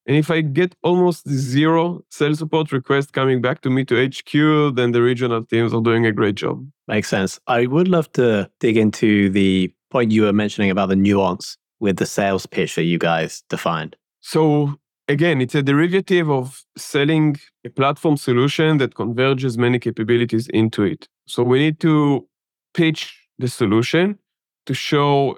And 0.08 0.16
if 0.16 0.32
I 0.32 0.40
get 0.40 0.74
almost 0.84 1.28
zero 1.28 2.02
sales 2.10 2.40
support 2.40 2.72
requests 2.72 3.12
coming 3.12 3.42
back 3.42 3.60
to 3.62 3.70
me 3.70 3.84
to 3.86 4.08
HQ, 4.08 4.76
then 4.76 4.94
the 4.94 5.02
regional 5.02 5.44
teams 5.44 5.74
are 5.74 5.82
doing 5.82 6.06
a 6.06 6.14
great 6.14 6.36
job. 6.36 6.66
Makes 6.88 7.10
sense. 7.10 7.40
I 7.48 7.66
would 7.66 7.90
love 7.90 8.10
to 8.14 8.50
dig 8.62 8.78
into 8.78 9.30
the 9.30 9.74
point 9.92 10.14
you 10.14 10.24
were 10.24 10.34
mentioning 10.34 10.72
about 10.72 10.90
the 10.90 10.96
nuance 10.96 11.58
with 11.82 11.98
the 11.98 12.06
sales 12.06 12.46
pitch 12.46 12.76
that 12.76 12.84
you 12.84 12.98
guys 12.98 13.44
defined. 13.50 13.98
So 14.22 14.76
again, 15.10 15.42
it's 15.42 15.56
a 15.56 15.62
derivative 15.62 16.30
of 16.30 16.64
selling 16.78 17.36
a 17.66 17.70
platform 17.70 18.16
solution 18.16 18.78
that 18.78 18.96
converges 18.96 19.58
many 19.58 19.78
capabilities 19.78 20.48
into 20.48 20.84
it. 20.84 21.10
So 21.28 21.44
we 21.44 21.60
need 21.60 21.82
to 21.82 22.26
pitch 22.74 23.28
the 23.38 23.50
solution 23.50 24.20
to 24.66 24.74
show 24.74 25.38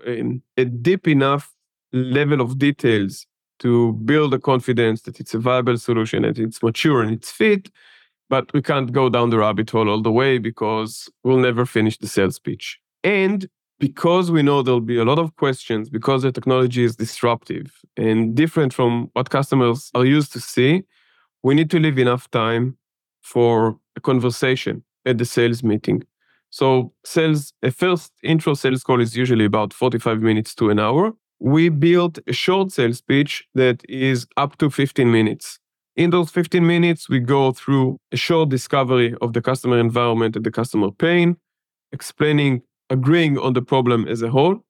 a 0.57 0.65
deep 0.65 1.07
enough 1.07 1.53
level 1.91 2.39
of 2.39 2.59
details 2.59 3.25
to 3.59 3.93
build 3.93 4.31
the 4.31 4.39
confidence 4.39 5.01
that 5.03 5.19
it's 5.19 5.33
a 5.33 5.39
viable 5.39 5.77
solution 5.77 6.25
and 6.25 6.37
it's 6.37 6.63
mature 6.63 7.01
and 7.01 7.11
it's 7.11 7.31
fit. 7.31 7.69
But 8.29 8.51
we 8.53 8.61
can't 8.61 8.91
go 8.91 9.09
down 9.09 9.31
the 9.31 9.39
rabbit 9.39 9.69
hole 9.71 9.89
all 9.89 10.01
the 10.01 10.11
way 10.11 10.37
because 10.37 11.09
we'll 11.23 11.39
never 11.39 11.65
finish 11.65 11.97
the 11.97 12.07
sales 12.07 12.37
pitch. 12.37 12.79
And 13.03 13.49
because 13.79 14.29
we 14.29 14.43
know 14.43 14.61
there'll 14.61 14.81
be 14.81 14.97
a 14.97 15.05
lot 15.05 15.19
of 15.19 15.35
questions, 15.37 15.89
because 15.89 16.21
the 16.21 16.31
technology 16.31 16.83
is 16.83 16.95
disruptive 16.95 17.71
and 17.97 18.35
different 18.35 18.73
from 18.73 19.09
what 19.13 19.29
customers 19.29 19.89
are 19.95 20.05
used 20.05 20.33
to 20.33 20.39
see, 20.39 20.83
we 21.43 21.55
need 21.55 21.69
to 21.71 21.79
leave 21.79 21.97
enough 21.97 22.29
time 22.31 22.77
for 23.21 23.79
a 23.95 24.01
conversation 24.01 24.83
at 25.05 25.17
the 25.17 25.25
sales 25.25 25.63
meeting. 25.63 26.03
So 26.49 26.93
sales, 27.05 27.53
a 27.63 27.71
first 27.71 28.11
intro 28.23 28.53
sales 28.53 28.83
call 28.83 29.01
is 29.01 29.15
usually 29.15 29.45
about 29.45 29.73
45 29.73 30.21
minutes 30.21 30.53
to 30.55 30.69
an 30.69 30.79
hour. 30.79 31.13
We 31.39 31.69
built 31.69 32.19
a 32.27 32.33
short 32.33 32.71
sales 32.71 33.01
pitch 33.01 33.47
that 33.55 33.81
is 33.87 34.27
up 34.35 34.57
to 34.57 34.69
15 34.69 35.09
minutes. 35.11 35.59
In 35.95 36.11
those 36.11 36.31
15 36.31 36.65
minutes, 36.65 37.09
we 37.09 37.19
go 37.19 37.51
through 37.51 37.99
a 38.11 38.17
short 38.17 38.49
discovery 38.49 39.15
of 39.21 39.33
the 39.33 39.41
customer 39.41 39.79
environment 39.79 40.35
and 40.35 40.45
the 40.45 40.51
customer 40.51 40.91
pain, 40.91 41.37
explaining, 41.91 42.61
agreeing 42.89 43.37
on 43.37 43.53
the 43.53 43.61
problem 43.61 44.07
as 44.07 44.21
a 44.21 44.29
whole, 44.29 44.63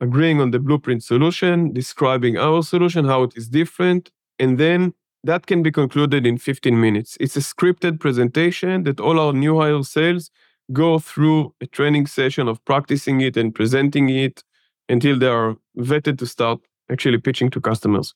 agreeing 0.00 0.40
on 0.40 0.50
the 0.50 0.58
blueprint 0.58 1.02
solution, 1.02 1.72
describing 1.72 2.36
our 2.36 2.62
solution, 2.62 3.04
how 3.04 3.22
it 3.22 3.36
is 3.36 3.48
different, 3.48 4.10
and 4.38 4.58
then 4.58 4.94
that 5.24 5.46
can 5.46 5.62
be 5.62 5.72
concluded 5.72 6.26
in 6.26 6.38
15 6.38 6.80
minutes. 6.80 7.16
It's 7.20 7.36
a 7.36 7.40
scripted 7.40 8.00
presentation 8.00 8.84
that 8.84 9.00
all 9.00 9.18
our 9.18 9.32
new 9.32 9.58
hire 9.58 9.82
sales 9.82 10.30
go 10.72 10.98
through 10.98 11.54
a 11.60 11.66
training 11.66 12.06
session 12.06 12.48
of 12.48 12.64
practicing 12.64 13.20
it 13.20 13.36
and 13.36 13.54
presenting 13.54 14.08
it 14.08 14.42
until 14.88 15.18
they 15.18 15.28
are 15.28 15.56
vetted 15.76 16.18
to 16.18 16.26
start 16.26 16.60
actually 16.90 17.18
pitching 17.18 17.50
to 17.50 17.60
customers. 17.60 18.14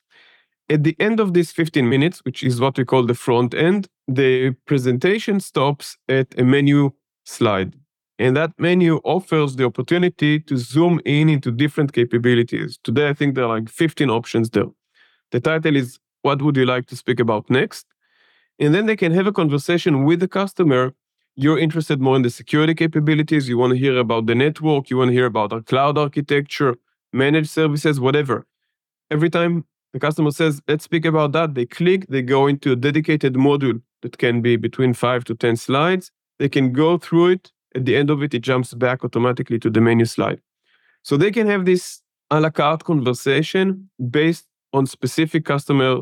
At 0.68 0.85
the 0.85 0.94
end 1.00 1.18
of 1.18 1.35
these 1.35 1.50
15 1.50 1.88
minutes, 1.88 2.20
which 2.24 2.44
is 2.44 2.61
what 2.61 2.78
we 2.78 2.85
call 2.85 3.04
the 3.04 3.14
front 3.14 3.54
end, 3.54 3.88
the 4.06 4.52
presentation 4.66 5.40
stops 5.40 5.96
at 6.09 6.28
a 6.38 6.44
menu 6.44 6.92
slide. 7.24 7.74
And 8.20 8.37
that 8.37 8.52
menu 8.59 9.00
offers 9.02 9.56
the 9.56 9.64
opportunity 9.64 10.38
to 10.40 10.56
zoom 10.56 11.00
in 11.04 11.28
into 11.28 11.50
different 11.50 11.92
capabilities. 11.92 12.78
Today, 12.85 13.09
I 13.09 13.14
think 13.14 13.35
there 13.35 13.44
are 13.44 13.59
like 13.59 13.68
15 13.68 14.11
options 14.11 14.50
there. 14.50 14.66
The 15.33 15.40
title 15.40 15.74
is 15.74 15.98
What 16.22 16.42
Would 16.42 16.56
You 16.56 16.66
Like 16.66 16.87
to 16.87 16.96
Speak 16.96 17.18
About 17.18 17.48
Next? 17.50 17.87
And 18.59 18.74
then 18.74 18.87
they 18.87 18.96
can 18.96 19.12
have 19.12 19.26
a 19.26 19.33
conversation 19.33 20.04
with 20.04 20.20
the 20.20 20.28
customer 20.28 20.92
you're 21.42 21.59
interested 21.59 22.00
more 22.00 22.16
in 22.16 22.22
the 22.22 22.31
security 22.31 22.74
capabilities, 22.74 23.48
you 23.48 23.57
want 23.57 23.72
to 23.72 23.79
hear 23.79 23.96
about 23.96 24.26
the 24.26 24.35
network, 24.35 24.90
you 24.90 24.98
want 24.98 25.09
to 25.09 25.14
hear 25.14 25.24
about 25.24 25.53
our 25.55 25.62
cloud 25.62 25.96
architecture, 25.96 26.76
managed 27.14 27.48
services, 27.48 27.98
whatever. 27.98 28.46
Every 29.11 29.31
time 29.31 29.64
the 29.94 30.00
customer 30.00 30.33
says, 30.33 30.61
let's 30.68 30.85
speak 30.85 31.07
about 31.07 31.33
that, 31.33 31.55
they 31.55 31.64
click, 31.64 32.07
they 32.09 32.20
go 32.20 32.46
into 32.46 32.72
a 32.72 32.76
dedicated 32.76 33.35
module 33.35 33.81
that 34.03 34.18
can 34.18 34.42
be 34.42 34.57
between 34.57 34.92
five 34.92 35.24
to 35.24 35.35
10 35.35 35.57
slides. 35.57 36.12
They 36.38 36.48
can 36.50 36.72
go 36.72 36.98
through 36.98 37.29
it. 37.29 37.53
At 37.74 37.87
the 37.87 37.96
end 37.96 38.11
of 38.11 38.22
it, 38.22 38.35
it 38.35 38.40
jumps 38.40 38.74
back 38.74 39.03
automatically 39.03 39.59
to 39.61 39.70
the 39.70 39.81
menu 39.81 40.05
slide. 40.05 40.40
So 41.03 41.16
they 41.16 41.31
can 41.31 41.46
have 41.46 41.64
this 41.64 42.03
a 42.31 42.40
la 42.40 42.50
carte 42.50 42.85
conversation 42.85 43.88
based 44.11 44.46
on 44.72 44.87
specific 44.87 45.44
customer 45.46 46.00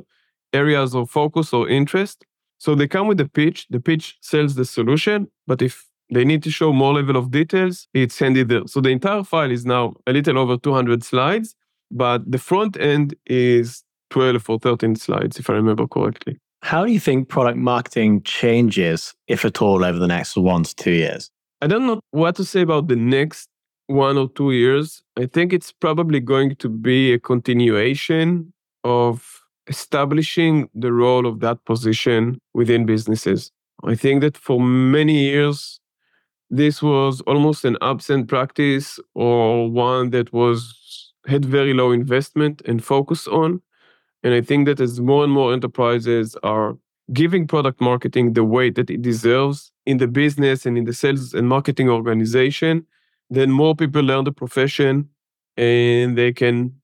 areas 0.53 0.94
of 0.94 1.11
focus 1.11 1.53
or 1.53 1.68
interest 1.68 2.24
so 2.59 2.75
they 2.75 2.88
come 2.88 3.07
with 3.07 3.18
the 3.18 3.29
pitch. 3.29 3.66
The 3.71 3.81
pitch 3.81 4.18
sells 4.21 4.55
the 4.55 4.64
solution, 4.64 5.29
but 5.47 5.62
if 5.62 5.87
they 6.12 6.25
need 6.25 6.42
to 6.42 6.51
show 6.51 6.73
more 6.73 6.94
level 6.94 7.16
of 7.16 7.31
details, 7.31 7.87
it's 7.94 8.18
handy 8.18 8.42
there. 8.42 8.66
So 8.66 8.81
the 8.81 8.90
entire 8.90 9.23
file 9.23 9.51
is 9.51 9.64
now 9.64 9.94
a 10.07 10.12
little 10.12 10.38
over 10.38 10.57
200 10.57 11.05
slides, 11.05 11.55
but 11.90 12.31
the 12.31 12.38
front 12.38 12.79
end 12.81 13.14
is 13.27 13.85
12 14.11 14.49
or 14.49 14.59
13 14.59 14.97
slides, 14.97 15.38
if 15.38 15.51
I 15.51 15.55
remember 15.55 15.87
correctly. 15.87 16.38
How 16.62 16.85
do 16.85 16.92
you 16.92 16.99
think 16.99 17.29
product 17.29 17.59
marketing 17.59 18.23
changes, 18.23 19.14
if 19.29 19.44
at 19.44 19.62
all, 19.62 19.85
over 19.85 19.99
the 19.99 20.09
next 20.09 20.37
one 20.37 20.64
to 20.64 20.75
two 20.75 20.92
years? 20.92 21.31
I 21.62 21.66
don't 21.66 21.87
know 21.87 22.01
what 22.11 22.37
to 22.37 22.44
say 22.44 22.62
about 22.62 22.88
the 22.88 22.97
next 22.97 23.49
one 23.87 24.16
or 24.18 24.29
two 24.31 24.53
years. 24.53 25.03
I 25.16 25.27
think 25.27 25.53
it's 25.53 25.73
probably 25.73 26.21
going 26.21 26.57
to 26.57 26.68
be 26.68 27.12
a 27.12 27.18
continuation 27.18 28.53
of 28.85 29.38
establishing 29.68 30.68
the 30.74 30.92
role 30.92 31.26
of 31.26 31.40
that 31.40 31.64
position 31.64 32.40
within 32.54 32.87
businesses. 32.87 33.52
I 33.85 33.94
think 33.94 34.22
that 34.22 34.37
for 34.37 34.61
many 34.61 35.18
years, 35.31 35.81
this 36.50 36.83
was 36.83 37.20
almost 37.22 37.64
an 37.64 37.76
absent 37.83 38.28
practice 38.28 38.98
or 39.14 39.70
one 39.70 40.11
that 40.11 40.33
was 40.33 41.12
had 41.26 41.44
very 41.44 41.74
low 41.74 41.92
investment 41.92 42.62
and 42.64 42.83
focus 42.83 43.28
on. 43.28 43.61
And 44.22 44.35
I 44.35 44.40
think 44.40 44.66
that 44.66 44.81
as 44.81 45.00
more 45.00 45.24
and 45.24 45.33
more 45.33 45.52
enterprises 45.52 46.37
are 46.42 46.76
giving 47.12 47.46
product 47.46 47.81
marketing 47.81 48.33
the 48.33 48.44
weight 48.44 48.74
that 48.74 48.90
it 48.90 49.02
deserves 49.02 49.70
in 49.87 49.98
the 49.98 50.09
business 50.09 50.66
and 50.66 50.76
in 50.76 50.85
the 50.85 50.92
sales 50.92 51.35
and 51.35 51.48
marketing 51.48 51.88
organization, 51.88 52.87
then 53.31 53.50
more 53.50 53.74
people 53.74 54.02
learn 54.02 54.24
the 54.24 54.33
profession 54.33 55.09
and 55.57 56.16
they 56.16 56.33
can 56.33 56.74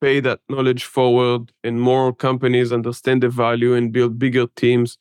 pay 0.00 0.20
that 0.20 0.40
knowledge 0.48 0.84
forward 0.84 1.52
and 1.62 1.80
more 1.80 2.12
companies 2.12 2.72
understand 2.72 3.22
the 3.22 3.28
value 3.28 3.74
and 3.74 3.92
build 3.92 4.18
bigger 4.18 4.46
teams. 4.56 4.98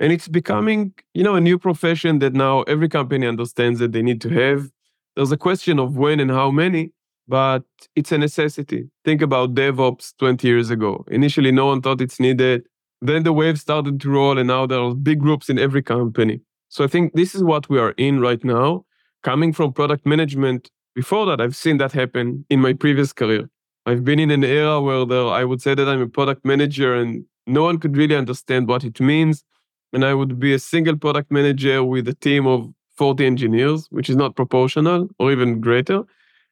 And 0.00 0.12
it's 0.12 0.28
becoming 0.28 0.94
you 1.14 1.22
know 1.22 1.34
a 1.34 1.40
new 1.40 1.58
profession 1.58 2.18
that 2.20 2.34
now 2.34 2.62
every 2.62 2.88
company 2.88 3.26
understands 3.26 3.78
that 3.80 3.92
they 3.92 4.02
need 4.02 4.20
to 4.22 4.28
have. 4.30 4.70
There's 5.16 5.32
a 5.32 5.36
question 5.36 5.78
of 5.78 5.96
when 5.96 6.20
and 6.20 6.30
how 6.30 6.50
many 6.50 6.92
but 7.28 7.62
it's 7.94 8.12
a 8.12 8.18
necessity. 8.18 8.90
Think 9.04 9.22
about 9.22 9.54
devops 9.54 10.12
20 10.18 10.46
years 10.46 10.70
ago. 10.70 11.04
Initially 11.08 11.52
no 11.52 11.66
one 11.66 11.80
thought 11.80 12.00
it's 12.00 12.20
needed. 12.20 12.64
Then 13.00 13.22
the 13.22 13.32
wave 13.32 13.60
started 13.60 14.00
to 14.00 14.10
roll 14.10 14.38
and 14.38 14.48
now 14.48 14.66
there 14.66 14.80
are 14.80 14.94
big 14.94 15.20
groups 15.20 15.48
in 15.48 15.58
every 15.58 15.82
company. 15.82 16.40
So 16.68 16.84
i 16.84 16.86
think 16.86 17.12
this 17.14 17.34
is 17.34 17.42
what 17.42 17.68
we 17.68 17.78
are 17.78 17.94
in 17.96 18.20
right 18.20 18.42
now 18.44 18.84
coming 19.22 19.52
from 19.52 19.72
product 19.72 20.04
management. 20.06 20.70
Before 20.94 21.24
that 21.26 21.40
i've 21.40 21.56
seen 21.56 21.78
that 21.78 21.92
happen 21.92 22.44
in 22.50 22.60
my 22.60 22.74
previous 22.74 23.12
career 23.14 23.48
I've 23.84 24.04
been 24.04 24.20
in 24.20 24.30
an 24.30 24.44
era 24.44 24.80
where 24.80 25.04
there, 25.04 25.26
I 25.26 25.44
would 25.44 25.60
say 25.60 25.74
that 25.74 25.88
I'm 25.88 26.00
a 26.00 26.08
product 26.08 26.44
manager 26.44 26.94
and 26.94 27.24
no 27.46 27.64
one 27.64 27.78
could 27.78 27.96
really 27.96 28.14
understand 28.14 28.68
what 28.68 28.84
it 28.84 29.00
means. 29.00 29.44
And 29.92 30.04
I 30.04 30.14
would 30.14 30.38
be 30.38 30.54
a 30.54 30.58
single 30.58 30.96
product 30.96 31.30
manager 31.32 31.82
with 31.82 32.06
a 32.06 32.14
team 32.14 32.46
of 32.46 32.72
40 32.96 33.26
engineers, 33.26 33.88
which 33.90 34.08
is 34.08 34.16
not 34.16 34.36
proportional 34.36 35.08
or 35.18 35.32
even 35.32 35.60
greater. 35.60 36.04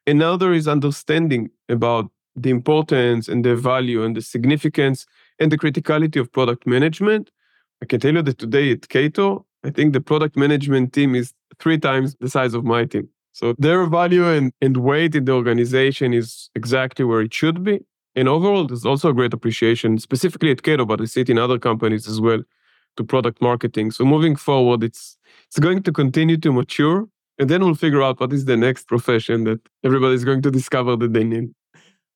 And 0.06 0.18
now 0.18 0.36
there 0.36 0.52
is 0.52 0.66
understanding 0.66 1.50
about 1.68 2.10
the 2.34 2.50
importance 2.50 3.28
and 3.28 3.44
the 3.44 3.54
value 3.54 4.02
and 4.02 4.16
the 4.16 4.22
significance 4.22 5.06
and 5.38 5.52
the 5.52 5.58
criticality 5.58 6.20
of 6.20 6.32
product 6.32 6.66
management. 6.66 7.30
I 7.82 7.86
can 7.86 8.00
tell 8.00 8.14
you 8.14 8.22
that 8.22 8.38
today 8.38 8.72
at 8.72 8.88
Cato, 8.88 9.46
I 9.64 9.70
think 9.70 9.92
the 9.92 10.00
product 10.00 10.36
management 10.36 10.92
team 10.92 11.14
is 11.14 11.32
three 11.58 11.78
times 11.78 12.16
the 12.20 12.28
size 12.28 12.54
of 12.54 12.64
my 12.64 12.84
team. 12.84 13.08
So 13.32 13.54
their 13.58 13.86
value 13.86 14.26
and, 14.28 14.52
and 14.60 14.78
weight 14.78 15.14
in 15.14 15.24
the 15.24 15.32
organization 15.32 16.12
is 16.12 16.50
exactly 16.54 17.04
where 17.04 17.20
it 17.20 17.32
should 17.32 17.62
be. 17.62 17.80
And 18.16 18.28
overall, 18.28 18.66
there's 18.66 18.84
also 18.84 19.10
a 19.10 19.14
great 19.14 19.32
appreciation, 19.32 19.98
specifically 19.98 20.50
at 20.50 20.62
Cato, 20.62 20.84
but 20.84 21.00
I 21.00 21.04
see 21.04 21.20
it 21.20 21.30
in 21.30 21.38
other 21.38 21.58
companies 21.58 22.08
as 22.08 22.20
well, 22.20 22.42
to 22.96 23.04
product 23.04 23.40
marketing. 23.40 23.92
So 23.92 24.04
moving 24.04 24.34
forward, 24.36 24.82
it's 24.82 25.16
it's 25.46 25.58
going 25.58 25.82
to 25.84 25.92
continue 25.92 26.36
to 26.38 26.52
mature, 26.52 27.08
and 27.38 27.48
then 27.48 27.64
we'll 27.64 27.74
figure 27.74 28.02
out 28.02 28.20
what 28.20 28.32
is 28.32 28.44
the 28.44 28.56
next 28.56 28.88
profession 28.88 29.44
that 29.44 29.60
everybody's 29.84 30.24
going 30.24 30.42
to 30.42 30.50
discover 30.50 30.96
that 30.96 31.12
they 31.12 31.24
need. 31.24 31.54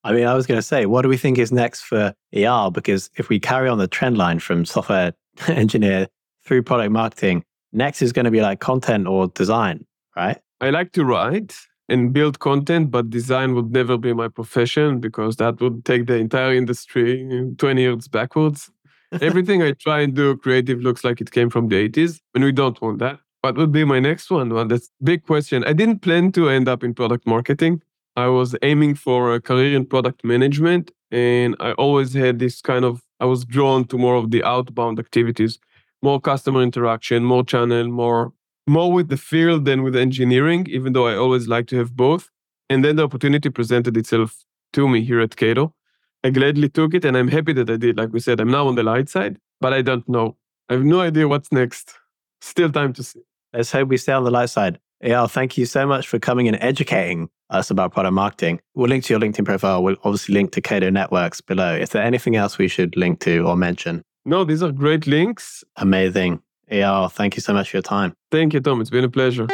I 0.03 0.12
mean, 0.12 0.27
I 0.27 0.35
was 0.35 0.46
going 0.46 0.59
to 0.59 0.62
say, 0.62 0.85
what 0.85 1.03
do 1.03 1.09
we 1.09 1.16
think 1.16 1.38
is 1.38 1.50
next 1.50 1.83
for 1.83 2.14
ER? 2.37 2.70
Because 2.70 3.09
if 3.16 3.29
we 3.29 3.40
carry 3.40 3.68
on 3.68 3.79
the 3.79 3.88
trend 3.88 4.18
line 4.18 4.38
from 4.38 4.66
software 4.66 5.14
engineer 5.48 6.09
through 6.44 6.62
product 6.62 6.92
marketing, 6.92 7.44
next 7.72 8.03
is 8.03 8.12
going 8.12 8.27
to 8.27 8.31
be 8.31 8.42
like 8.42 8.61
content 8.61 9.07
or 9.07 9.29
design, 9.29 9.87
right? 10.14 10.38
I 10.60 10.70
like 10.70 10.92
to 10.92 11.04
write 11.04 11.54
and 11.88 12.12
build 12.12 12.38
content, 12.38 12.90
but 12.90 13.10
design 13.10 13.54
would 13.54 13.72
never 13.72 13.98
be 13.98 14.12
my 14.12 14.28
profession 14.28 15.00
because 15.00 15.36
that 15.36 15.60
would 15.60 15.84
take 15.84 16.06
the 16.06 16.16
entire 16.16 16.54
industry 16.54 17.28
20 17.58 17.82
years 17.82 18.08
backwards. 18.08 18.70
Everything 19.20 19.62
I 19.62 19.72
try 19.72 20.00
and 20.00 20.14
do 20.14 20.36
creative 20.36 20.80
looks 20.80 21.04
like 21.04 21.20
it 21.20 21.30
came 21.30 21.50
from 21.50 21.68
the 21.68 21.88
80s, 21.88 22.20
and 22.34 22.42
we 22.42 22.52
don't 22.52 22.80
want 22.80 22.98
that. 23.00 23.20
What 23.42 23.56
would 23.56 23.72
be 23.72 23.84
my 23.84 24.00
next 24.00 24.30
one? 24.30 24.48
Well, 24.48 24.64
that's 24.64 24.90
big 25.02 25.26
question. 25.26 25.64
I 25.64 25.74
didn't 25.74 26.00
plan 26.00 26.32
to 26.32 26.48
end 26.48 26.66
up 26.68 26.82
in 26.82 26.94
product 26.94 27.26
marketing. 27.26 27.82
I 28.16 28.28
was 28.28 28.56
aiming 28.62 28.94
for 28.94 29.34
a 29.34 29.40
career 29.40 29.76
in 29.76 29.84
product 29.84 30.24
management, 30.24 30.90
and 31.10 31.54
I 31.60 31.72
always 31.72 32.14
had 32.14 32.38
this 32.38 32.62
kind 32.62 32.84
of, 32.84 33.02
I 33.20 33.26
was 33.26 33.44
drawn 33.44 33.84
to 33.88 33.98
more 33.98 34.14
of 34.14 34.30
the 34.30 34.42
outbound 34.44 34.98
activities, 34.98 35.58
more 36.02 36.20
customer 36.20 36.62
interaction, 36.62 37.24
more 37.24 37.44
channel, 37.44 37.88
more 37.88 38.32
more 38.66 38.92
with 38.92 39.09
the 39.09 39.16
field 39.16 39.64
than 39.64 39.83
with 39.83 39.96
engineering, 39.96 40.66
even 40.70 40.92
though 40.92 41.07
I 41.07 41.16
always 41.16 41.48
like 41.48 41.66
to 41.68 41.77
have 41.77 41.96
both. 41.96 42.31
And 42.70 42.85
then 42.85 42.96
the 42.96 43.05
opportunity 43.05 43.50
presented 43.50 43.96
itself 43.96 44.44
to 44.72 44.88
me 44.88 45.05
here 45.05 45.20
at 45.20 45.37
Cato. 45.37 45.74
I 46.22 46.31
gladly 46.31 46.70
took 46.70 46.94
it 46.94 47.05
and 47.05 47.16
I'm 47.16 47.29
happy 47.29 47.53
that 47.53 47.68
I 47.68 47.77
did. 47.77 47.98
Like 47.98 48.12
we 48.12 48.20
said, 48.20 48.40
I'm 48.40 48.50
now 48.50 48.66
on 48.66 48.74
the 48.74 48.83
light 48.83 49.09
side, 49.09 49.38
but 49.61 49.74
I 49.74 49.83
don't 49.83 50.09
know. 50.09 50.37
I 50.70 50.74
have 50.74 50.85
no 50.85 51.00
idea 51.00 51.29
what's 51.29 51.53
next. 51.53 51.94
Still 52.40 52.72
time 52.72 52.94
to 52.94 53.03
see. 53.03 53.20
Let's 53.53 53.70
hope 53.70 53.88
we 53.88 53.98
stay 53.98 54.12
on 54.12 54.24
the 54.24 54.31
light 54.31 54.50
side. 54.50 54.81
Eyal, 55.05 55.31
thank 55.31 55.59
you 55.59 55.66
so 55.66 55.87
much 55.87 56.09
for 56.09 56.18
coming 56.18 56.48
and 56.48 56.57
educating 56.62 57.29
us 57.50 57.70
about 57.70 57.92
product 57.92 58.14
marketing. 58.14 58.61
We'll 58.74 58.88
link 58.88 59.05
to 59.05 59.12
your 59.12 59.20
LinkedIn 59.20 59.44
profile. 59.44 59.83
We'll 59.83 59.96
obviously 60.03 60.35
link 60.35 60.53
to 60.53 60.62
Cato 60.62 60.88
Networks 60.88 61.42
below. 61.42 61.74
Is 61.77 61.90
there 61.90 62.03
anything 62.03 62.37
else 62.37 62.57
we 62.57 62.68
should 62.68 62.96
link 62.96 63.20
to 63.20 63.40
or 63.46 63.55
mention? 63.55 64.03
No, 64.24 64.44
these 64.44 64.62
are 64.62 64.72
great 64.72 65.07
links. 65.07 65.62
Amazing. 65.77 66.40
Eyal, 66.70 67.11
thank 67.11 67.37
you 67.37 67.42
so 67.42 67.53
much 67.53 67.70
for 67.70 67.77
your 67.77 67.83
time. 67.83 68.14
Thank 68.31 68.55
you, 68.55 68.61
Tom. 68.61 68.81
It's 68.81 68.90
been 68.90 69.05
a 69.05 69.11
pleasure. 69.11 69.46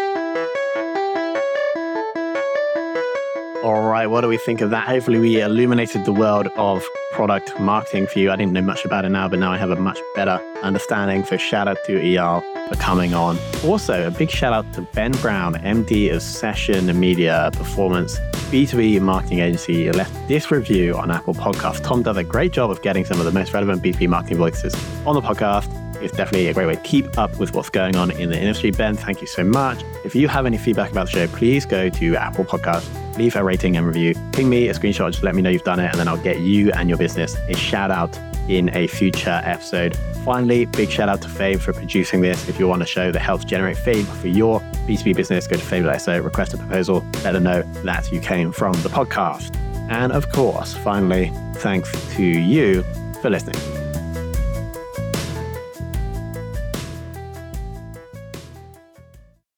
All 3.62 3.82
right, 3.82 4.06
what 4.06 4.22
do 4.22 4.28
we 4.28 4.38
think 4.38 4.62
of 4.62 4.70
that? 4.70 4.88
Hopefully, 4.88 5.18
we 5.18 5.40
illuminated 5.40 6.06
the 6.06 6.12
world 6.12 6.46
of 6.56 6.82
product 7.12 7.60
marketing 7.60 8.06
for 8.06 8.18
you. 8.18 8.30
I 8.30 8.36
didn't 8.36 8.54
know 8.54 8.62
much 8.62 8.86
about 8.86 9.04
it 9.04 9.10
now, 9.10 9.28
but 9.28 9.38
now 9.38 9.52
I 9.52 9.58
have 9.58 9.70
a 9.70 9.76
much 9.76 9.98
better 10.14 10.40
understanding. 10.62 11.26
So, 11.26 11.36
shout 11.36 11.68
out 11.68 11.76
to 11.84 11.92
Eyal 12.00 12.42
for 12.68 12.76
coming 12.76 13.12
on. 13.12 13.38
Also, 13.62 14.06
a 14.06 14.10
big 14.10 14.30
shout 14.30 14.54
out 14.54 14.72
to 14.74 14.82
Ben 14.94 15.12
Brown, 15.12 15.56
MD 15.56 16.10
of 16.10 16.22
Session 16.22 16.98
Media 16.98 17.50
Performance, 17.52 18.18
B2B 18.50 18.98
marketing 19.02 19.40
agency. 19.40 19.74
He 19.74 19.90
left 19.90 20.14
this 20.26 20.50
review 20.50 20.96
on 20.96 21.10
Apple 21.10 21.34
Podcast. 21.34 21.84
Tom 21.84 22.02
does 22.02 22.16
a 22.16 22.24
great 22.24 22.52
job 22.52 22.70
of 22.70 22.80
getting 22.80 23.04
some 23.04 23.18
of 23.18 23.26
the 23.26 23.32
most 23.32 23.52
relevant 23.52 23.82
B2B 23.82 24.08
marketing 24.08 24.38
voices 24.38 24.74
on 25.04 25.14
the 25.14 25.20
podcast. 25.20 25.68
It's 26.00 26.16
definitely 26.16 26.48
a 26.48 26.54
great 26.54 26.66
way 26.66 26.76
to 26.76 26.80
keep 26.80 27.18
up 27.18 27.38
with 27.38 27.52
what's 27.52 27.68
going 27.68 27.96
on 27.96 28.10
in 28.10 28.30
the 28.30 28.38
industry. 28.38 28.70
Ben, 28.70 28.96
thank 28.96 29.20
you 29.20 29.26
so 29.26 29.44
much. 29.44 29.82
If 30.04 30.14
you 30.14 30.28
have 30.28 30.46
any 30.46 30.56
feedback 30.56 30.90
about 30.90 31.06
the 31.06 31.12
show, 31.12 31.26
please 31.28 31.66
go 31.66 31.90
to 31.90 32.16
Apple 32.16 32.44
Podcasts, 32.44 32.88
leave 33.18 33.36
a 33.36 33.44
rating 33.44 33.76
and 33.76 33.86
review. 33.86 34.14
Ping 34.32 34.48
me 34.48 34.68
a 34.68 34.74
screenshot, 34.74 35.10
just 35.10 35.22
let 35.22 35.34
me 35.34 35.42
know 35.42 35.50
you've 35.50 35.64
done 35.64 35.78
it, 35.78 35.90
and 35.90 35.98
then 35.98 36.08
I'll 36.08 36.16
get 36.16 36.40
you 36.40 36.72
and 36.72 36.88
your 36.88 36.96
business 36.96 37.36
a 37.48 37.54
shout 37.54 37.90
out 37.90 38.18
in 38.48 38.74
a 38.74 38.86
future 38.86 39.40
episode. 39.44 39.96
Finally, 40.24 40.66
big 40.66 40.90
shout 40.90 41.08
out 41.08 41.22
to 41.22 41.28
Fame 41.28 41.58
for 41.58 41.72
producing 41.72 42.20
this. 42.20 42.48
If 42.48 42.58
you 42.58 42.66
want 42.66 42.82
a 42.82 42.86
show 42.86 43.12
that 43.12 43.20
helps 43.20 43.44
generate 43.44 43.76
fame 43.76 44.04
for 44.04 44.28
your 44.28 44.60
B2B 44.86 45.14
business, 45.16 45.46
go 45.46 45.56
to 45.56 45.62
Fame.so, 45.62 46.18
request 46.20 46.54
a 46.54 46.58
proposal, 46.58 47.04
let 47.24 47.32
them 47.32 47.44
know 47.44 47.62
that 47.84 48.10
you 48.10 48.20
came 48.20 48.52
from 48.52 48.72
the 48.82 48.88
podcast. 48.88 49.54
And 49.90 50.12
of 50.12 50.30
course, 50.30 50.74
finally, 50.74 51.32
thanks 51.56 51.90
to 52.16 52.22
you 52.22 52.84
for 53.20 53.30
listening. 53.30 53.79